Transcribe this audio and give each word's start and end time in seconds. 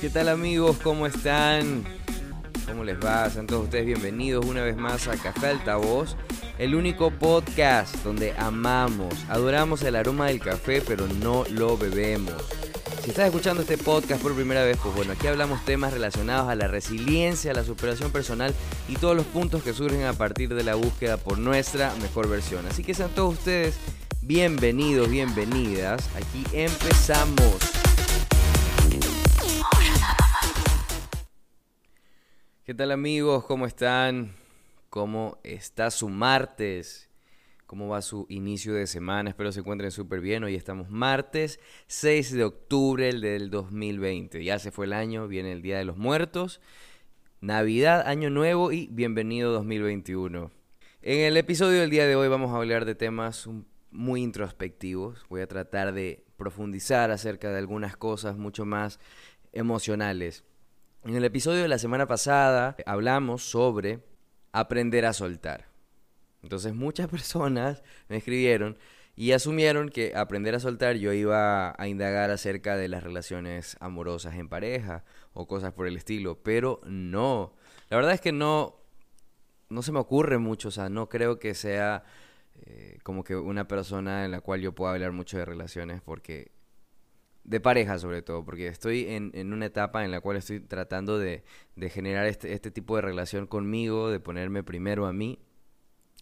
¿Qué 0.00 0.10
tal 0.10 0.28
amigos? 0.28 0.76
¿Cómo 0.82 1.06
están? 1.06 1.84
¿Cómo 2.66 2.84
les 2.84 2.98
va? 2.98 3.30
Sean 3.30 3.46
todos 3.46 3.64
ustedes 3.64 3.86
bienvenidos 3.86 4.44
una 4.44 4.62
vez 4.62 4.76
más 4.76 5.08
a 5.08 5.16
Café 5.16 5.46
Altavoz, 5.46 6.16
el 6.58 6.74
único 6.74 7.10
podcast 7.10 7.96
donde 8.04 8.34
amamos, 8.36 9.14
adoramos 9.30 9.82
el 9.82 9.96
aroma 9.96 10.26
del 10.26 10.40
café, 10.40 10.82
pero 10.86 11.06
no 11.06 11.44
lo 11.50 11.78
bebemos. 11.78 12.51
Si 13.02 13.10
estás 13.10 13.26
escuchando 13.26 13.62
este 13.62 13.78
podcast 13.78 14.22
por 14.22 14.32
primera 14.32 14.62
vez, 14.62 14.78
pues 14.80 14.94
bueno, 14.94 15.14
aquí 15.14 15.26
hablamos 15.26 15.64
temas 15.64 15.92
relacionados 15.92 16.48
a 16.48 16.54
la 16.54 16.68
resiliencia, 16.68 17.50
a 17.50 17.54
la 17.54 17.64
superación 17.64 18.12
personal 18.12 18.54
y 18.86 18.94
todos 18.94 19.16
los 19.16 19.26
puntos 19.26 19.64
que 19.64 19.72
surgen 19.72 20.04
a 20.04 20.12
partir 20.12 20.54
de 20.54 20.62
la 20.62 20.76
búsqueda 20.76 21.16
por 21.16 21.36
nuestra 21.36 21.92
mejor 21.96 22.28
versión. 22.28 22.64
Así 22.66 22.84
que 22.84 22.94
sean 22.94 23.10
todos 23.10 23.38
ustedes 23.38 23.74
bienvenidos, 24.20 25.10
bienvenidas. 25.10 26.08
Aquí 26.14 26.44
empezamos. 26.52 27.56
¿Qué 32.62 32.72
tal 32.72 32.92
amigos? 32.92 33.44
¿Cómo 33.46 33.66
están? 33.66 34.32
¿Cómo 34.90 35.38
está 35.42 35.90
su 35.90 36.08
martes? 36.08 37.08
¿Cómo 37.72 37.88
va 37.88 38.02
su 38.02 38.26
inicio 38.28 38.74
de 38.74 38.86
semana? 38.86 39.30
Espero 39.30 39.50
se 39.50 39.60
encuentren 39.60 39.90
súper 39.90 40.20
bien. 40.20 40.44
Hoy 40.44 40.56
estamos 40.56 40.90
martes 40.90 41.58
6 41.86 42.32
de 42.32 42.44
octubre 42.44 43.10
del 43.10 43.48
2020. 43.48 44.44
Ya 44.44 44.58
se 44.58 44.70
fue 44.70 44.84
el 44.84 44.92
año, 44.92 45.26
viene 45.26 45.52
el 45.52 45.62
Día 45.62 45.78
de 45.78 45.86
los 45.86 45.96
Muertos, 45.96 46.60
Navidad, 47.40 48.06
Año 48.06 48.28
Nuevo 48.28 48.72
y 48.72 48.88
bienvenido 48.88 49.52
2021. 49.52 50.50
En 51.00 51.20
el 51.20 51.34
episodio 51.38 51.80
del 51.80 51.88
día 51.88 52.06
de 52.06 52.14
hoy 52.14 52.28
vamos 52.28 52.50
a 52.50 52.56
hablar 52.56 52.84
de 52.84 52.94
temas 52.94 53.48
muy 53.90 54.20
introspectivos. 54.20 55.24
Voy 55.30 55.40
a 55.40 55.46
tratar 55.46 55.94
de 55.94 56.26
profundizar 56.36 57.10
acerca 57.10 57.50
de 57.50 57.56
algunas 57.56 57.96
cosas 57.96 58.36
mucho 58.36 58.66
más 58.66 59.00
emocionales. 59.50 60.44
En 61.04 61.16
el 61.16 61.24
episodio 61.24 61.62
de 61.62 61.68
la 61.68 61.78
semana 61.78 62.06
pasada 62.06 62.76
hablamos 62.84 63.44
sobre 63.44 64.00
aprender 64.52 65.06
a 65.06 65.14
soltar. 65.14 65.71
Entonces 66.42 66.74
muchas 66.74 67.08
personas 67.10 67.82
me 68.08 68.16
escribieron 68.16 68.76
y 69.14 69.32
asumieron 69.32 69.90
que 69.90 70.14
aprender 70.16 70.54
a 70.54 70.60
soltar 70.60 70.96
yo 70.96 71.12
iba 71.12 71.74
a 71.76 71.88
indagar 71.88 72.30
acerca 72.30 72.76
de 72.76 72.88
las 72.88 73.02
relaciones 73.02 73.76
amorosas 73.80 74.34
en 74.36 74.48
pareja 74.48 75.04
o 75.34 75.46
cosas 75.46 75.72
por 75.72 75.86
el 75.86 75.96
estilo, 75.96 76.38
pero 76.42 76.80
no. 76.86 77.54
La 77.90 77.96
verdad 77.96 78.14
es 78.14 78.20
que 78.20 78.32
no, 78.32 78.76
no 79.68 79.82
se 79.82 79.92
me 79.92 79.98
ocurre 79.98 80.38
mucho, 80.38 80.68
o 80.68 80.70
sea, 80.70 80.88
no 80.88 81.08
creo 81.08 81.38
que 81.38 81.54
sea 81.54 82.04
eh, 82.62 82.98
como 83.02 83.22
que 83.22 83.36
una 83.36 83.68
persona 83.68 84.24
en 84.24 84.30
la 84.30 84.40
cual 84.40 84.60
yo 84.60 84.74
pueda 84.74 84.92
hablar 84.92 85.12
mucho 85.12 85.36
de 85.36 85.44
relaciones 85.44 86.00
porque 86.00 86.52
de 87.44 87.60
pareja 87.60 87.98
sobre 87.98 88.22
todo, 88.22 88.44
porque 88.44 88.68
estoy 88.68 89.08
en, 89.08 89.30
en, 89.34 89.52
una 89.52 89.66
etapa 89.66 90.04
en 90.04 90.10
la 90.10 90.20
cual 90.20 90.36
estoy 90.36 90.60
tratando 90.60 91.18
de, 91.18 91.42
de 91.76 91.90
generar 91.90 92.26
este, 92.26 92.52
este, 92.54 92.70
tipo 92.70 92.96
de 92.96 93.02
relación 93.02 93.46
conmigo, 93.46 94.10
de 94.10 94.20
ponerme 94.20 94.62
primero 94.62 95.06
a 95.06 95.12
mí 95.12 95.40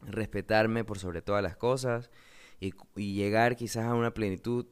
respetarme 0.03 0.85
por 0.85 0.99
sobre 0.99 1.23
todas 1.23 1.43
las 1.43 1.57
cosas 1.57 2.11
y, 2.61 2.73
llegar 2.97 3.57
quizás 3.57 3.85
a 3.85 3.95
una 3.95 4.13
plenitud 4.13 4.67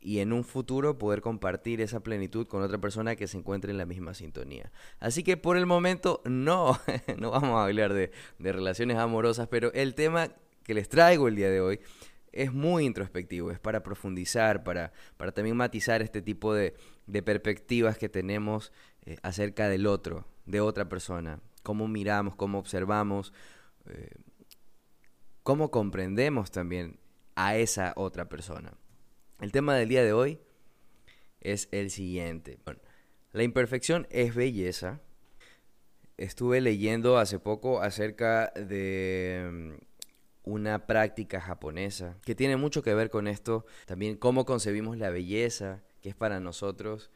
y 0.00 0.20
en 0.20 0.32
un 0.32 0.44
futuro 0.44 0.98
poder 0.98 1.20
compartir 1.20 1.80
esa 1.80 2.00
plenitud 2.00 2.46
con 2.46 2.62
otra 2.62 2.78
persona 2.78 3.16
que 3.16 3.26
se 3.26 3.38
encuentre 3.38 3.70
en 3.72 3.78
la 3.78 3.86
misma 3.86 4.14
sintonía. 4.14 4.70
Así 5.00 5.22
que 5.22 5.36
por 5.36 5.56
el 5.56 5.66
momento 5.66 6.22
no, 6.24 6.78
no 7.18 7.30
vamos 7.30 7.50
a 7.50 7.64
hablar 7.64 7.92
de, 7.92 8.12
de 8.38 8.52
relaciones 8.52 8.96
amorosas, 8.98 9.48
pero 9.48 9.72
el 9.72 9.94
tema 9.94 10.30
que 10.62 10.74
les 10.74 10.88
traigo 10.88 11.28
el 11.28 11.36
día 11.36 11.50
de 11.50 11.60
hoy 11.60 11.80
es 12.32 12.52
muy 12.52 12.84
introspectivo, 12.84 13.50
es 13.50 13.58
para 13.58 13.82
profundizar, 13.82 14.62
para, 14.62 14.92
para 15.16 15.32
también 15.32 15.56
matizar 15.56 16.02
este 16.02 16.22
tipo 16.22 16.54
de, 16.54 16.74
de 17.06 17.22
perspectivas 17.22 17.98
que 17.98 18.08
tenemos 18.08 18.72
eh, 19.06 19.16
acerca 19.22 19.68
del 19.68 19.86
otro, 19.86 20.26
de 20.44 20.60
otra 20.60 20.88
persona, 20.88 21.40
cómo 21.62 21.88
miramos, 21.88 22.36
cómo 22.36 22.58
observamos, 22.58 23.32
eh, 23.86 24.10
cómo 25.46 25.70
comprendemos 25.70 26.50
también 26.50 26.98
a 27.36 27.56
esa 27.56 27.92
otra 27.94 28.28
persona. 28.28 28.76
El 29.40 29.52
tema 29.52 29.76
del 29.76 29.88
día 29.88 30.02
de 30.02 30.12
hoy 30.12 30.40
es 31.40 31.68
el 31.70 31.92
siguiente. 31.92 32.58
la 33.30 33.44
imperfección 33.44 34.08
es 34.10 34.34
belleza. 34.34 35.00
Estuve 36.16 36.60
leyendo 36.60 37.16
hace 37.16 37.38
poco 37.38 37.80
acerca 37.80 38.50
de 38.56 39.48
mm, 39.48 40.50
una 40.50 40.84
práctica 40.88 41.40
japonesa 41.40 42.18
que 42.24 42.34
tiene 42.34 42.56
mucho 42.56 42.82
que 42.82 42.94
ver 42.94 43.08
con 43.08 43.28
esto, 43.28 43.66
también 43.86 44.16
cómo 44.16 44.46
concebimos 44.46 44.98
la 44.98 45.10
belleza, 45.10 45.84
que 46.02 46.08
es 46.08 46.16
para 46.16 46.40
nosotros 46.40 47.12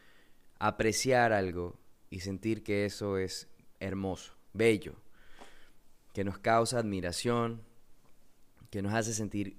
apreciar 0.60 1.32
algo 1.32 1.80
y 2.10 2.20
sentir 2.20 2.62
que 2.62 2.84
eso 2.84 3.18
es 3.18 3.48
hermoso, 3.80 4.36
bello, 4.52 4.94
que 6.12 6.22
nos 6.22 6.38
causa 6.38 6.78
admiración, 6.78 7.68
que 8.70 8.82
nos 8.82 8.94
hace 8.94 9.12
sentir 9.12 9.56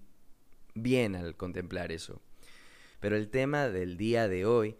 bien 0.73 1.16
al 1.16 1.35
contemplar 1.35 1.91
eso. 1.91 2.22
Pero 2.99 3.16
el 3.16 3.29
tema 3.29 3.67
del 3.67 3.97
día 3.97 4.27
de 4.27 4.45
hoy 4.45 4.77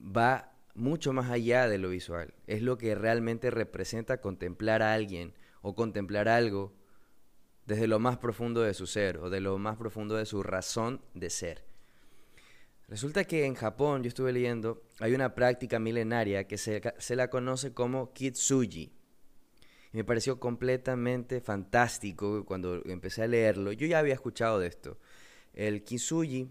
va 0.00 0.52
mucho 0.74 1.12
más 1.12 1.30
allá 1.30 1.68
de 1.68 1.78
lo 1.78 1.88
visual. 1.88 2.34
Es 2.46 2.62
lo 2.62 2.78
que 2.78 2.94
realmente 2.94 3.50
representa 3.50 4.20
contemplar 4.20 4.82
a 4.82 4.94
alguien 4.94 5.34
o 5.62 5.74
contemplar 5.74 6.28
algo 6.28 6.72
desde 7.64 7.88
lo 7.88 7.98
más 7.98 8.18
profundo 8.18 8.60
de 8.62 8.74
su 8.74 8.86
ser 8.86 9.18
o 9.18 9.30
de 9.30 9.40
lo 9.40 9.58
más 9.58 9.76
profundo 9.76 10.16
de 10.16 10.26
su 10.26 10.42
razón 10.42 11.00
de 11.14 11.30
ser. 11.30 11.64
Resulta 12.88 13.24
que 13.24 13.46
en 13.46 13.56
Japón, 13.56 14.04
yo 14.04 14.08
estuve 14.08 14.32
leyendo, 14.32 14.84
hay 15.00 15.14
una 15.14 15.34
práctica 15.34 15.80
milenaria 15.80 16.46
que 16.46 16.56
se, 16.56 16.80
se 16.98 17.16
la 17.16 17.30
conoce 17.30 17.74
como 17.74 18.12
kitsuji 18.12 18.95
me 19.92 20.04
pareció 20.04 20.38
completamente 20.38 21.40
fantástico 21.40 22.44
cuando 22.44 22.82
empecé 22.86 23.22
a 23.22 23.26
leerlo. 23.26 23.72
Yo 23.72 23.86
ya 23.86 23.98
había 23.98 24.14
escuchado 24.14 24.58
de 24.58 24.68
esto. 24.68 24.98
El 25.54 25.84
kintsugi 25.84 26.48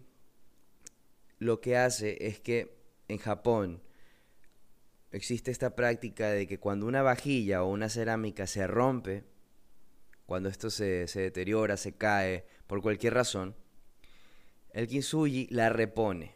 lo 1.39 1.61
que 1.61 1.77
hace 1.77 2.27
es 2.27 2.39
que 2.39 2.75
en 3.07 3.17
Japón 3.17 3.81
existe 5.11 5.51
esta 5.51 5.75
práctica 5.75 6.29
de 6.29 6.47
que 6.47 6.59
cuando 6.59 6.85
una 6.87 7.01
vajilla 7.01 7.63
o 7.63 7.69
una 7.69 7.89
cerámica 7.89 8.47
se 8.47 8.67
rompe, 8.67 9.23
cuando 10.25 10.49
esto 10.49 10.69
se, 10.69 11.05
deteriora, 11.05 11.77
se 11.77 11.93
cae, 11.93 12.45
por 12.67 12.81
cualquier 12.81 13.13
razón, 13.13 13.55
el 14.73 14.87
kintsugi 14.87 15.47
la 15.51 15.69
repone, 15.69 16.33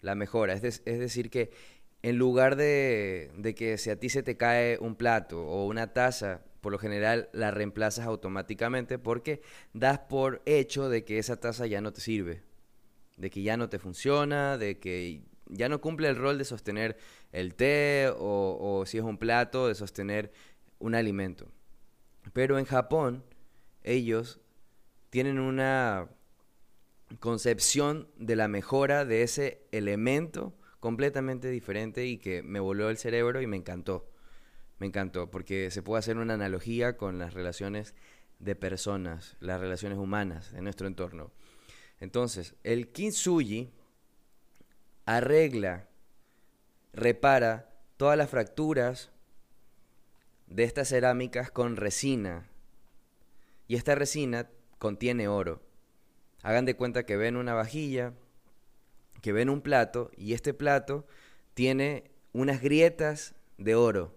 la 0.00 0.14
mejora. 0.14 0.54
Es 0.54 0.84
decir, 0.84 1.30
que 1.30 1.50
en 2.02 2.16
lugar 2.16 2.56
de, 2.56 3.54
que 3.56 3.78
si 3.78 3.90
a 3.90 3.98
ti 3.98 4.08
se 4.08 4.22
te 4.22 4.36
cae 4.36 4.78
un 4.78 4.94
plato 4.94 5.44
o 5.46 5.66
una 5.66 5.92
taza, 5.92 6.42
por 6.60 6.72
lo 6.72 6.78
general 6.78 7.28
la 7.32 7.50
reemplazas 7.50 8.06
automáticamente 8.06 8.98
porque 8.98 9.42
das 9.72 9.98
por 10.00 10.42
hecho 10.46 10.88
de 10.88 11.04
que 11.04 11.18
esa 11.18 11.38
taza 11.38 11.66
ya 11.66 11.80
no 11.80 11.92
te 11.92 12.00
sirve, 12.00 12.42
de 13.16 13.30
que 13.30 13.42
ya 13.42 13.56
no 13.56 13.68
te 13.68 13.78
funciona, 13.78 14.58
de 14.58 14.78
que 14.78 15.22
ya 15.46 15.68
no 15.68 15.80
cumple 15.80 16.08
el 16.08 16.16
rol 16.16 16.38
de 16.38 16.44
sostener 16.44 16.96
el 17.32 17.54
té 17.54 18.08
o, 18.16 18.58
o 18.60 18.86
si 18.86 18.98
es 18.98 19.04
un 19.04 19.18
plato, 19.18 19.66
de 19.66 19.74
sostener 19.74 20.32
un 20.78 20.94
alimento. 20.94 21.48
Pero 22.32 22.58
en 22.58 22.64
Japón 22.64 23.24
ellos 23.82 24.40
tienen 25.10 25.38
una 25.38 26.08
concepción 27.18 28.08
de 28.16 28.36
la 28.36 28.48
mejora 28.48 29.04
de 29.04 29.22
ese 29.22 29.66
elemento 29.72 30.54
completamente 30.80 31.48
diferente 31.50 32.06
y 32.06 32.18
que 32.18 32.42
me 32.42 32.60
voló 32.60 32.90
el 32.90 32.98
cerebro 32.98 33.40
y 33.40 33.46
me 33.46 33.56
encantó. 33.56 34.08
Me 34.78 34.86
encantó 34.86 35.30
porque 35.30 35.70
se 35.70 35.82
puede 35.82 35.98
hacer 35.98 36.18
una 36.18 36.34
analogía 36.34 36.96
con 36.96 37.18
las 37.18 37.34
relaciones 37.34 37.94
de 38.38 38.54
personas, 38.54 39.36
las 39.40 39.60
relaciones 39.60 39.98
humanas 39.98 40.52
en 40.54 40.64
nuestro 40.64 40.86
entorno. 40.86 41.32
Entonces, 42.00 42.54
el 42.62 42.92
kintsugi 42.92 43.72
arregla, 45.04 45.88
repara 46.92 47.70
todas 47.96 48.16
las 48.16 48.30
fracturas 48.30 49.10
de 50.46 50.64
estas 50.64 50.88
cerámicas 50.88 51.50
con 51.50 51.76
resina. 51.76 52.48
Y 53.66 53.76
esta 53.76 53.94
resina 53.94 54.48
contiene 54.78 55.28
oro. 55.28 55.62
Hagan 56.42 56.64
de 56.64 56.76
cuenta 56.76 57.04
que 57.04 57.16
ven 57.16 57.36
una 57.36 57.54
vajilla, 57.54 58.14
que 59.20 59.32
ven 59.32 59.50
un 59.50 59.60
plato 59.60 60.10
y 60.16 60.34
este 60.34 60.54
plato 60.54 61.06
tiene 61.54 62.10
unas 62.32 62.60
grietas 62.60 63.34
de 63.56 63.74
oro, 63.74 64.14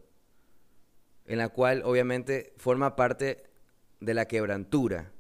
en 1.26 1.38
la 1.38 1.50
cual 1.50 1.82
obviamente 1.84 2.54
forma 2.58 2.96
parte 2.96 3.44
de 4.00 4.14
la 4.14 4.28
quebrantura, 4.28 5.12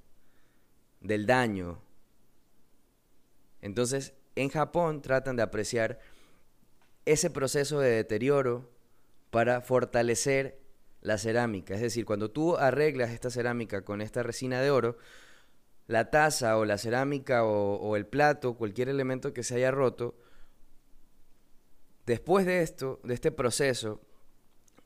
del 0.99 1.25
daño. 1.25 1.81
Entonces, 3.61 4.13
en 4.35 4.49
Japón 4.49 5.01
tratan 5.01 5.35
de 5.35 5.43
apreciar 5.43 5.99
ese 7.05 7.29
proceso 7.29 7.79
de 7.79 7.89
deterioro 7.89 8.69
para 9.31 9.61
fortalecer 9.61 10.59
la 11.01 11.17
cerámica. 11.17 11.73
Es 11.73 11.81
decir, 11.81 12.05
cuando 12.05 12.29
tú 12.29 12.57
arreglas 12.57 13.11
esta 13.11 13.29
cerámica 13.29 13.83
con 13.83 14.01
esta 14.01 14.23
resina 14.23 14.61
de 14.61 14.69
oro, 14.69 14.97
la 15.87 16.09
taza 16.09 16.57
o 16.57 16.65
la 16.65 16.77
cerámica 16.77 17.43
o, 17.43 17.95
el 17.95 18.05
plato, 18.05 18.55
cualquier 18.55 18.89
elemento 18.89 19.33
que 19.33 19.43
se 19.43 19.55
haya 19.55 19.71
roto, 19.71 20.15
después 22.05 22.45
de 22.45 22.61
esto, 22.61 22.99
de 23.03 23.13
este 23.13 23.31
proceso 23.31 24.01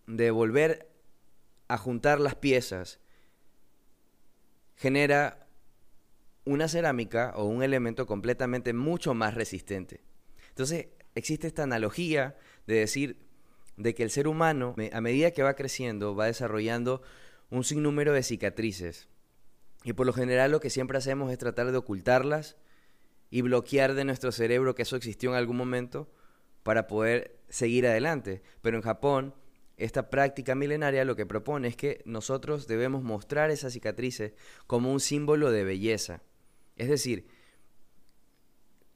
de 0.08 0.32
volver 0.32 0.90
a 1.68 1.78
juntar 1.78 2.20
las 2.20 2.36
piezas, 2.36 3.00
genera 4.76 5.48
una 6.44 6.68
cerámica 6.68 7.34
o 7.36 7.46
un 7.46 7.64
elemento 7.64 8.06
completamente 8.06 8.74
mucho 8.74 9.14
más 9.14 9.34
resistente. 9.34 10.02
Entonces, 10.50 10.88
existe 11.16 11.48
esta 11.48 11.64
analogía 11.64 12.38
de 12.68 12.76
decir 12.76 13.26
de 13.78 13.94
que 13.94 14.04
el 14.04 14.10
ser 14.10 14.28
humano, 14.28 14.76
a 14.92 15.02
medida 15.02 15.32
que 15.32 15.44
va 15.44 15.56
creciendo, 15.56 16.16
va 16.16 16.28
desarrollando 16.28 17.02
un 17.50 17.64
sinnúmero 17.64 18.14
de 18.14 18.24
cicatrices. 18.24 19.08
Y 19.86 19.94
por 19.94 20.08
lo 20.08 20.14
general 20.14 20.52
lo 20.52 20.60
que 20.60 20.72
siempre 20.72 20.98
hacemos 20.98 21.32
es 21.32 21.38
tratar 21.38 21.72
de 21.72 21.78
ocultarlas 21.78 22.58
y 23.30 23.42
bloquear 23.42 23.94
de 23.94 24.04
nuestro 24.04 24.32
cerebro 24.32 24.74
que 24.74 24.82
eso 24.82 24.96
existió 24.96 25.30
en 25.30 25.36
algún 25.36 25.58
momento 25.58 26.12
para 26.64 26.88
poder 26.88 27.38
seguir 27.50 27.86
adelante. 27.86 28.42
Pero 28.64 28.78
en 28.78 28.82
Japón, 28.82 29.36
esta 29.78 30.10
práctica 30.10 30.56
milenaria 30.56 31.06
lo 31.06 31.16
que 31.16 31.28
propone 31.28 31.68
es 31.68 31.76
que 31.76 32.02
nosotros 32.04 32.66
debemos 32.66 33.04
mostrar 33.04 33.52
esas 33.52 33.74
cicatrices 33.74 34.34
como 34.66 34.92
un 34.92 35.00
símbolo 35.00 35.52
de 35.52 35.64
belleza. 35.64 36.24
Es 36.78 36.90
decir, 36.90 37.28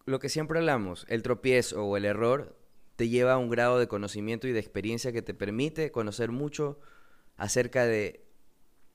lo 0.06 0.18
que 0.18 0.30
siempre 0.30 0.57
hablamos, 0.57 1.06
el 1.07 1.21
tropiezo 1.21 1.86
o 1.86 1.97
el 1.97 2.06
error 2.06 2.57
te 2.95 3.09
lleva 3.09 3.33
a 3.33 3.38
un 3.38 3.51
grado 3.51 3.77
de 3.77 3.88
conocimiento 3.88 4.47
y 4.47 4.53
de 4.53 4.59
experiencia 4.59 5.12
que 5.12 5.21
te 5.21 5.36
permite 5.36 5.91
conocer 5.91 6.31
mucho 6.31 6.80
acerca 7.38 7.86
de, 7.86 8.25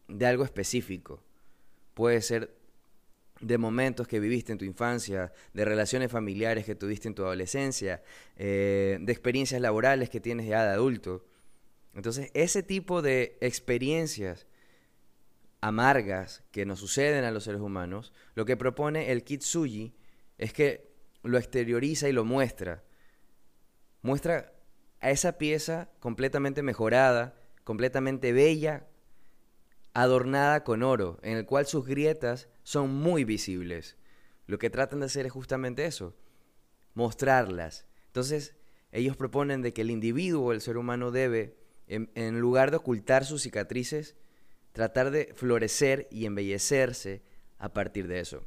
de 0.08 0.26
algo 0.26 0.43
específico. 0.43 1.23
Puede 1.94 2.20
ser 2.23 2.55
de 3.41 3.58
momentos 3.58 4.06
que 4.08 4.20
viviste 4.20 4.52
en 4.52 4.58
tu 4.58 4.64
infancia, 4.64 5.32
de 5.52 5.64
relaciones 5.64 6.11
familiares 6.11 6.64
que 6.64 6.75
tuviste 6.75 7.08
en 7.08 7.14
tu 7.14 7.25
adolescencia, 7.25 8.02
eh, 8.37 8.99
de 9.00 9.12
experiencias 9.12 9.61
laborales 9.61 10.11
que 10.11 10.20
tienes 10.20 10.46
ya 10.46 10.64
de 10.64 10.70
adulto. 10.70 11.25
Entonces, 11.94 12.31
ese 12.35 12.62
tipo 12.62 13.02
de 13.02 13.37
experiencias 13.41 14.46
amargas 15.61 16.43
que 16.50 16.67
nos 16.67 16.81
suceden 16.81 17.25
a 17.25 17.31
los 17.31 17.44
seres 17.44 17.61
humanos, 17.61 18.12
lo 18.35 18.44
que 18.44 18.56
propone 18.56 19.12
el 19.12 19.25
Kitsuji 19.25 19.94
es 20.38 20.52
que 20.52 20.93
lo 21.23 21.38
exterioriza 21.38 22.08
y 22.08 22.12
lo 22.12 22.25
muestra. 22.25 22.82
Muestra 24.02 24.52
a 25.00 25.11
esa 25.11 25.38
pieza 25.38 25.88
completamente 26.00 26.62
mejorada, 26.62 27.35
completamente 27.64 28.32
bella, 28.32 28.87
adornada 29.94 30.64
con 30.64 30.82
oro, 30.82 31.19
en 31.23 31.38
el 31.38 31.46
cual 31.46 31.67
sus 31.67 31.87
grietas 31.87 32.49
son 32.64 32.93
muy 32.93 33.25
visibles. 33.25 33.96
Lo 34.46 34.58
que 34.58 34.69
tratan 34.69 35.00
de 35.00 35.06
hacer 35.06 35.25
es 35.25 35.32
justamente 35.32 35.87
eso, 35.87 36.14
mostrarlas. 36.94 37.87
Entonces, 38.06 38.56
ellos 38.93 39.17
proponen 39.17 39.62
de 39.62 39.73
que 39.73 39.82
el 39.82 39.91
individuo, 39.91 40.52
el 40.52 40.61
ser 40.61 40.76
humano, 40.76 41.11
debe, 41.11 41.56
en, 41.87 42.41
lugar 42.41 42.70
de 42.70 42.76
ocultar 42.76 43.25
sus 43.25 43.43
cicatrices, 43.43 44.17
tratar 44.73 45.11
de 45.11 45.32
florecer 45.35 46.08
y 46.11 46.26
embellecerse 46.26 47.23
a 47.58 47.73
partir 47.73 48.08
de 48.08 48.20
eso. 48.20 48.46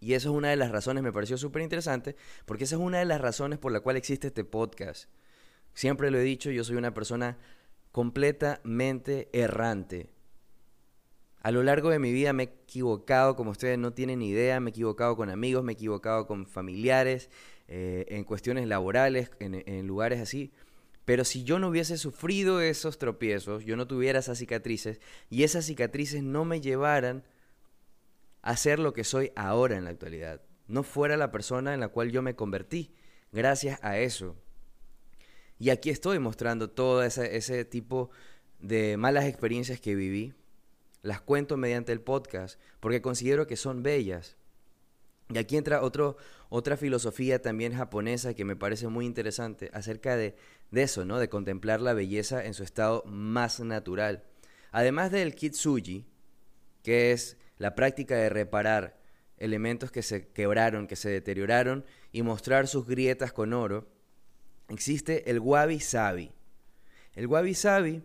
Y 0.00 0.14
eso 0.14 0.30
es 0.30 0.34
una 0.36 0.50
de 0.50 0.56
las 0.56 0.70
razones, 0.70 1.02
me 1.02 1.12
pareció 1.12 1.36
súper 1.36 1.62
interesante, 1.62 2.16
porque 2.46 2.64
esa 2.64 2.76
es 2.76 2.80
una 2.80 2.98
de 2.98 3.04
las 3.04 3.20
razones 3.20 3.58
por 3.58 3.72
la 3.72 3.80
cual 3.80 3.96
existe 3.96 4.28
este 4.28 4.44
podcast. 4.44 5.10
Siempre 5.74 6.10
lo 6.10 6.18
he 6.18 6.22
dicho, 6.22 6.50
yo 6.50 6.64
soy 6.64 6.76
una 6.76 6.94
persona 6.94 7.36
completamente 7.92 9.28
errante. 9.32 10.17
A 11.40 11.52
lo 11.52 11.62
largo 11.62 11.90
de 11.90 11.98
mi 11.98 12.12
vida 12.12 12.32
me 12.32 12.42
he 12.42 12.46
equivocado, 12.46 13.36
como 13.36 13.52
ustedes 13.52 13.78
no 13.78 13.92
tienen 13.92 14.22
idea, 14.22 14.58
me 14.60 14.70
he 14.70 14.72
equivocado 14.72 15.16
con 15.16 15.30
amigos, 15.30 15.62
me 15.62 15.72
he 15.72 15.74
equivocado 15.74 16.26
con 16.26 16.46
familiares, 16.46 17.30
eh, 17.68 18.06
en 18.08 18.24
cuestiones 18.24 18.66
laborales, 18.66 19.30
en, 19.38 19.86
lugares 19.86 20.20
así. 20.20 20.52
Pero 21.04 21.24
si 21.24 21.44
yo 21.44 21.58
no 21.58 21.68
hubiese 21.68 21.96
sufrido 21.96 22.60
esos 22.60 22.98
tropiezos, 22.98 23.64
yo 23.64 23.76
no 23.76 23.86
tuviera 23.86 24.18
esas 24.18 24.38
cicatrices 24.38 25.00
y 25.30 25.42
esas 25.42 25.66
cicatrices 25.66 26.22
no 26.22 26.44
me 26.44 26.60
llevaran 26.60 27.24
a 28.42 28.56
ser 28.56 28.78
lo 28.78 28.92
que 28.92 29.04
soy 29.04 29.32
ahora 29.36 29.76
en 29.76 29.84
la 29.84 29.90
actualidad, 29.90 30.42
no 30.66 30.82
fuera 30.82 31.16
la 31.16 31.30
persona 31.30 31.74
en 31.74 31.80
la 31.80 31.88
cual 31.88 32.10
yo 32.10 32.22
me 32.22 32.34
convertí, 32.36 32.94
gracias 33.32 33.78
a 33.82 33.98
eso. 33.98 34.36
Y 35.58 35.70
aquí 35.70 35.90
estoy 35.90 36.18
mostrando 36.18 36.70
todo 36.70 37.02
ese, 37.02 37.36
ese 37.36 37.64
tipo 37.64 38.10
de 38.60 38.96
malas 38.96 39.24
experiencias 39.24 39.80
que 39.80 39.94
viví 39.94 40.34
las 41.02 41.20
cuento 41.20 41.56
mediante 41.56 41.92
el 41.92 42.00
podcast 42.00 42.60
porque 42.80 43.02
considero 43.02 43.46
que 43.46 43.56
son 43.56 43.82
bellas. 43.82 44.36
Y 45.30 45.38
aquí 45.38 45.56
entra 45.56 45.82
otro, 45.82 46.16
otra 46.48 46.76
filosofía 46.76 47.42
también 47.42 47.74
japonesa 47.74 48.34
que 48.34 48.44
me 48.44 48.56
parece 48.56 48.88
muy 48.88 49.04
interesante 49.04 49.70
acerca 49.74 50.16
de, 50.16 50.36
de 50.70 50.82
eso, 50.82 51.04
¿no? 51.04 51.18
De 51.18 51.28
contemplar 51.28 51.80
la 51.80 51.92
belleza 51.92 52.44
en 52.44 52.54
su 52.54 52.62
estado 52.62 53.04
más 53.06 53.60
natural. 53.60 54.24
Además 54.72 55.10
del 55.10 55.34
kitsuji, 55.34 56.06
que 56.82 57.12
es 57.12 57.36
la 57.58 57.74
práctica 57.74 58.16
de 58.16 58.30
reparar 58.30 58.98
elementos 59.36 59.90
que 59.90 60.02
se 60.02 60.28
quebraron, 60.28 60.86
que 60.86 60.96
se 60.96 61.10
deterioraron 61.10 61.84
y 62.12 62.22
mostrar 62.22 62.66
sus 62.66 62.86
grietas 62.86 63.32
con 63.32 63.52
oro, 63.52 63.88
existe 64.68 65.30
el 65.30 65.40
wabi 65.40 65.80
sabi. 65.80 66.32
El 67.14 67.26
wabi 67.26 67.54
sabi 67.54 68.02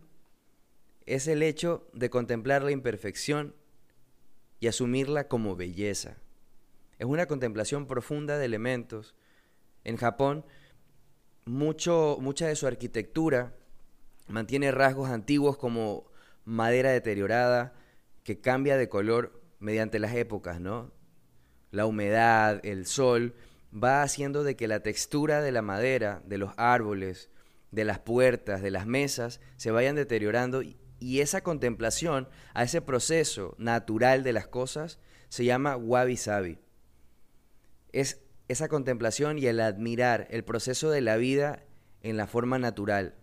es 1.06 1.28
el 1.28 1.44
hecho 1.44 1.88
de 1.94 2.10
contemplar 2.10 2.64
la 2.64 2.72
imperfección 2.72 3.56
y 4.60 4.68
asumirla 4.68 5.28
como 5.28 5.56
belleza. 5.56 6.18
Es 7.00 7.06
una 7.06 7.26
contemplación 7.26 7.88
profunda 7.88 8.38
de 8.38 8.46
elementos. 8.46 9.16
En 9.84 9.98
Japón, 9.98 10.46
mucho, 11.46 12.18
mucha 12.22 12.48
de 12.48 12.56
su 12.56 12.68
arquitectura 12.68 13.54
mantiene 14.28 14.72
rasgos 14.72 15.10
antiguos 15.10 15.58
como 15.58 16.10
madera 16.46 16.92
deteriorada 16.92 17.74
que 18.24 18.40
cambia 18.40 18.78
de 18.78 18.88
color 18.88 19.42
mediante 19.60 20.00
las 20.00 20.14
épocas, 20.16 20.62
¿no? 20.62 20.92
La 21.72 21.86
humedad, 21.86 22.62
el 22.64 22.86
sol, 22.86 23.36
va 23.74 24.04
haciendo 24.04 24.44
de 24.44 24.56
que 24.56 24.68
la 24.68 24.82
textura 24.82 25.42
de 25.42 25.52
la 25.52 25.62
madera, 25.62 26.22
de 26.26 26.38
los 26.38 26.54
árboles, 26.58 27.30
de 27.72 27.86
las 27.86 28.00
puertas, 28.00 28.62
de 28.62 28.72
las 28.72 28.86
mesas, 28.86 29.42
se 29.58 29.72
vayan 29.72 29.96
deteriorando 29.96 30.62
esa 31.20 31.42
contemplación 31.42 32.30
a 32.54 32.64
ese 32.64 32.82
proceso 32.82 33.56
natural 33.58 34.24
de 34.24 34.32
las 34.32 34.48
cosas 34.48 35.00
se 35.28 35.44
llama 35.44 35.76
wabi 35.76 36.16
sabi. 36.16 36.60
Es 37.92 38.22
esa 38.48 38.70
contemplación 38.70 39.38
y 39.38 39.48
el 39.48 39.60
admirar 39.60 40.28
el 40.32 40.46
proceso 40.46 40.92
de 40.92 41.02
la 41.02 41.18
vida 41.18 41.66
en 42.02 42.16
la 42.16 42.26
forma 42.26 42.58
natural 42.58 43.16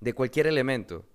de 0.00 0.14
cualquier 0.14 0.46
elemento. 0.46 1.06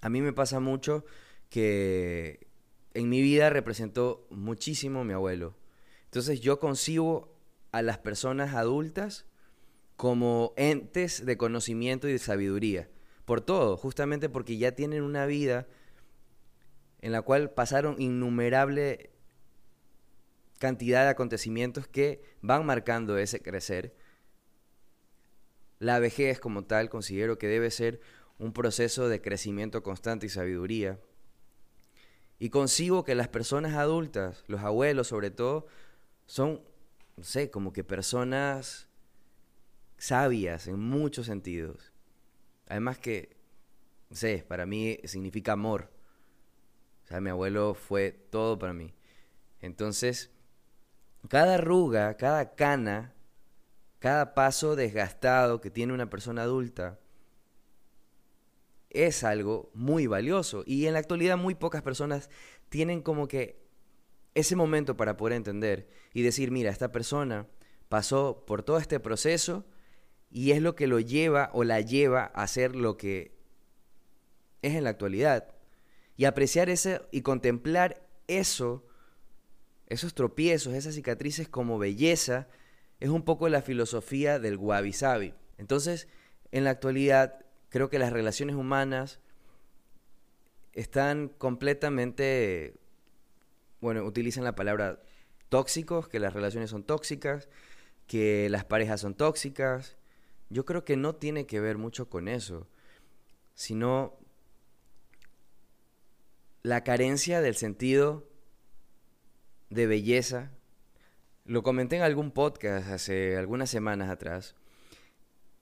A 0.00 0.08
mí 0.08 0.22
me 0.22 0.32
pasa 0.32 0.58
mucho 0.58 1.04
que 1.50 2.48
en 2.94 3.08
mi 3.08 3.22
vida 3.22 3.50
representó 3.50 4.26
muchísimo 4.30 5.04
mi 5.04 5.12
abuelo. 5.12 5.56
Entonces 6.06 6.40
yo 6.40 6.58
concibo 6.58 7.38
a 7.70 7.82
las 7.82 7.98
personas 7.98 8.54
adultas 8.54 9.24
como 9.96 10.52
entes 10.56 11.24
de 11.24 11.36
conocimiento 11.36 12.08
y 12.08 12.12
de 12.12 12.18
sabiduría 12.18 12.88
por 13.28 13.42
todo, 13.42 13.76
justamente 13.76 14.30
porque 14.30 14.56
ya 14.56 14.72
tienen 14.72 15.02
una 15.02 15.26
vida 15.26 15.66
en 17.02 17.12
la 17.12 17.20
cual 17.20 17.50
pasaron 17.50 18.00
innumerable 18.00 19.10
cantidad 20.58 21.02
de 21.02 21.10
acontecimientos 21.10 21.86
que 21.86 22.22
van 22.40 22.64
marcando 22.64 23.18
ese 23.18 23.42
crecer. 23.42 23.94
La 25.78 25.98
vejez 25.98 26.40
como 26.40 26.64
tal 26.64 26.88
considero 26.88 27.36
que 27.36 27.48
debe 27.48 27.70
ser 27.70 28.00
un 28.38 28.54
proceso 28.54 29.10
de 29.10 29.20
crecimiento 29.20 29.82
constante 29.82 30.24
y 30.24 30.30
sabiduría. 30.30 30.98
Y 32.38 32.48
consigo 32.48 33.04
que 33.04 33.14
las 33.14 33.28
personas 33.28 33.74
adultas, 33.74 34.42
los 34.46 34.62
abuelos 34.62 35.06
sobre 35.08 35.30
todo, 35.30 35.66
son, 36.24 36.62
no 37.18 37.24
sé, 37.24 37.50
como 37.50 37.74
que 37.74 37.84
personas 37.84 38.88
sabias 39.98 40.66
en 40.66 40.80
muchos 40.80 41.26
sentidos. 41.26 41.92
Además 42.68 42.98
que, 42.98 43.36
sé, 44.10 44.44
para 44.46 44.66
mí 44.66 44.98
significa 45.04 45.52
amor. 45.52 45.90
O 47.04 47.06
sea, 47.08 47.20
mi 47.20 47.30
abuelo 47.30 47.74
fue 47.74 48.12
todo 48.12 48.58
para 48.58 48.74
mí. 48.74 48.94
Entonces, 49.60 50.30
cada 51.28 51.54
arruga, 51.54 52.16
cada 52.16 52.54
cana, 52.54 53.14
cada 53.98 54.34
paso 54.34 54.76
desgastado 54.76 55.60
que 55.60 55.70
tiene 55.70 55.92
una 55.92 56.10
persona 56.10 56.42
adulta 56.42 56.98
es 58.90 59.24
algo 59.24 59.70
muy 59.74 60.06
valioso. 60.06 60.62
Y 60.66 60.86
en 60.86 60.92
la 60.92 60.98
actualidad 60.98 61.36
muy 61.36 61.54
pocas 61.54 61.82
personas 61.82 62.30
tienen 62.68 63.02
como 63.02 63.28
que 63.28 63.66
ese 64.34 64.56
momento 64.56 64.96
para 64.96 65.16
poder 65.16 65.34
entender 65.34 65.88
y 66.12 66.22
decir, 66.22 66.50
mira, 66.50 66.70
esta 66.70 66.92
persona 66.92 67.46
pasó 67.88 68.44
por 68.46 68.62
todo 68.62 68.78
este 68.78 69.00
proceso 69.00 69.64
y 70.30 70.52
es 70.52 70.62
lo 70.62 70.74
que 70.74 70.86
lo 70.86 71.00
lleva 71.00 71.50
o 71.52 71.64
la 71.64 71.80
lleva 71.80 72.24
a 72.24 72.46
ser 72.46 72.76
lo 72.76 72.96
que 72.96 73.32
es 74.62 74.74
en 74.74 74.84
la 74.84 74.90
actualidad. 74.90 75.54
Y 76.16 76.24
apreciar 76.24 76.68
ese 76.68 77.00
y 77.10 77.22
contemplar 77.22 78.06
eso, 78.26 78.84
esos 79.86 80.14
tropiezos, 80.14 80.74
esas 80.74 80.94
cicatrices 80.94 81.48
como 81.48 81.78
belleza, 81.78 82.48
es 83.00 83.08
un 83.08 83.22
poco 83.22 83.48
la 83.48 83.62
filosofía 83.62 84.38
del 84.38 84.56
wabi 84.56 84.92
sabi. 84.92 85.34
Entonces, 85.56 86.08
en 86.50 86.64
la 86.64 86.70
actualidad, 86.70 87.44
creo 87.68 87.88
que 87.88 87.98
las 87.98 88.12
relaciones 88.12 88.56
humanas 88.56 89.20
están 90.72 91.28
completamente, 91.28 92.74
bueno, 93.80 94.04
utilizan 94.04 94.44
la 94.44 94.54
palabra 94.54 95.00
tóxicos, 95.48 96.08
que 96.08 96.20
las 96.20 96.34
relaciones 96.34 96.70
son 96.70 96.84
tóxicas, 96.84 97.48
que 98.06 98.48
las 98.50 98.64
parejas 98.64 99.00
son 99.00 99.14
tóxicas. 99.14 99.97
Yo 100.50 100.64
creo 100.64 100.84
que 100.84 100.96
no 100.96 101.16
tiene 101.16 101.46
que 101.46 101.60
ver 101.60 101.78
mucho 101.78 102.08
con 102.08 102.28
eso, 102.28 102.68
sino 103.54 104.18
la 106.62 106.84
carencia 106.84 107.40
del 107.40 107.54
sentido 107.54 108.28
de 109.70 109.86
belleza. 109.86 110.52
Lo 111.44 111.62
comenté 111.62 111.96
en 111.96 112.02
algún 112.02 112.30
podcast 112.30 112.88
hace 112.88 113.36
algunas 113.36 113.70
semanas 113.70 114.10
atrás, 114.10 114.54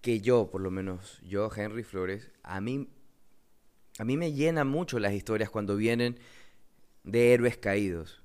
que 0.00 0.20
yo, 0.20 0.50
por 0.50 0.60
lo 0.60 0.70
menos 0.70 1.20
yo, 1.22 1.50
Henry 1.54 1.82
Flores, 1.82 2.30
a 2.42 2.60
mí, 2.60 2.88
a 3.98 4.04
mí 4.04 4.16
me 4.16 4.32
llena 4.32 4.64
mucho 4.64 4.98
las 4.98 5.12
historias 5.12 5.50
cuando 5.50 5.76
vienen 5.76 6.18
de 7.02 7.34
héroes 7.34 7.56
caídos. 7.56 8.22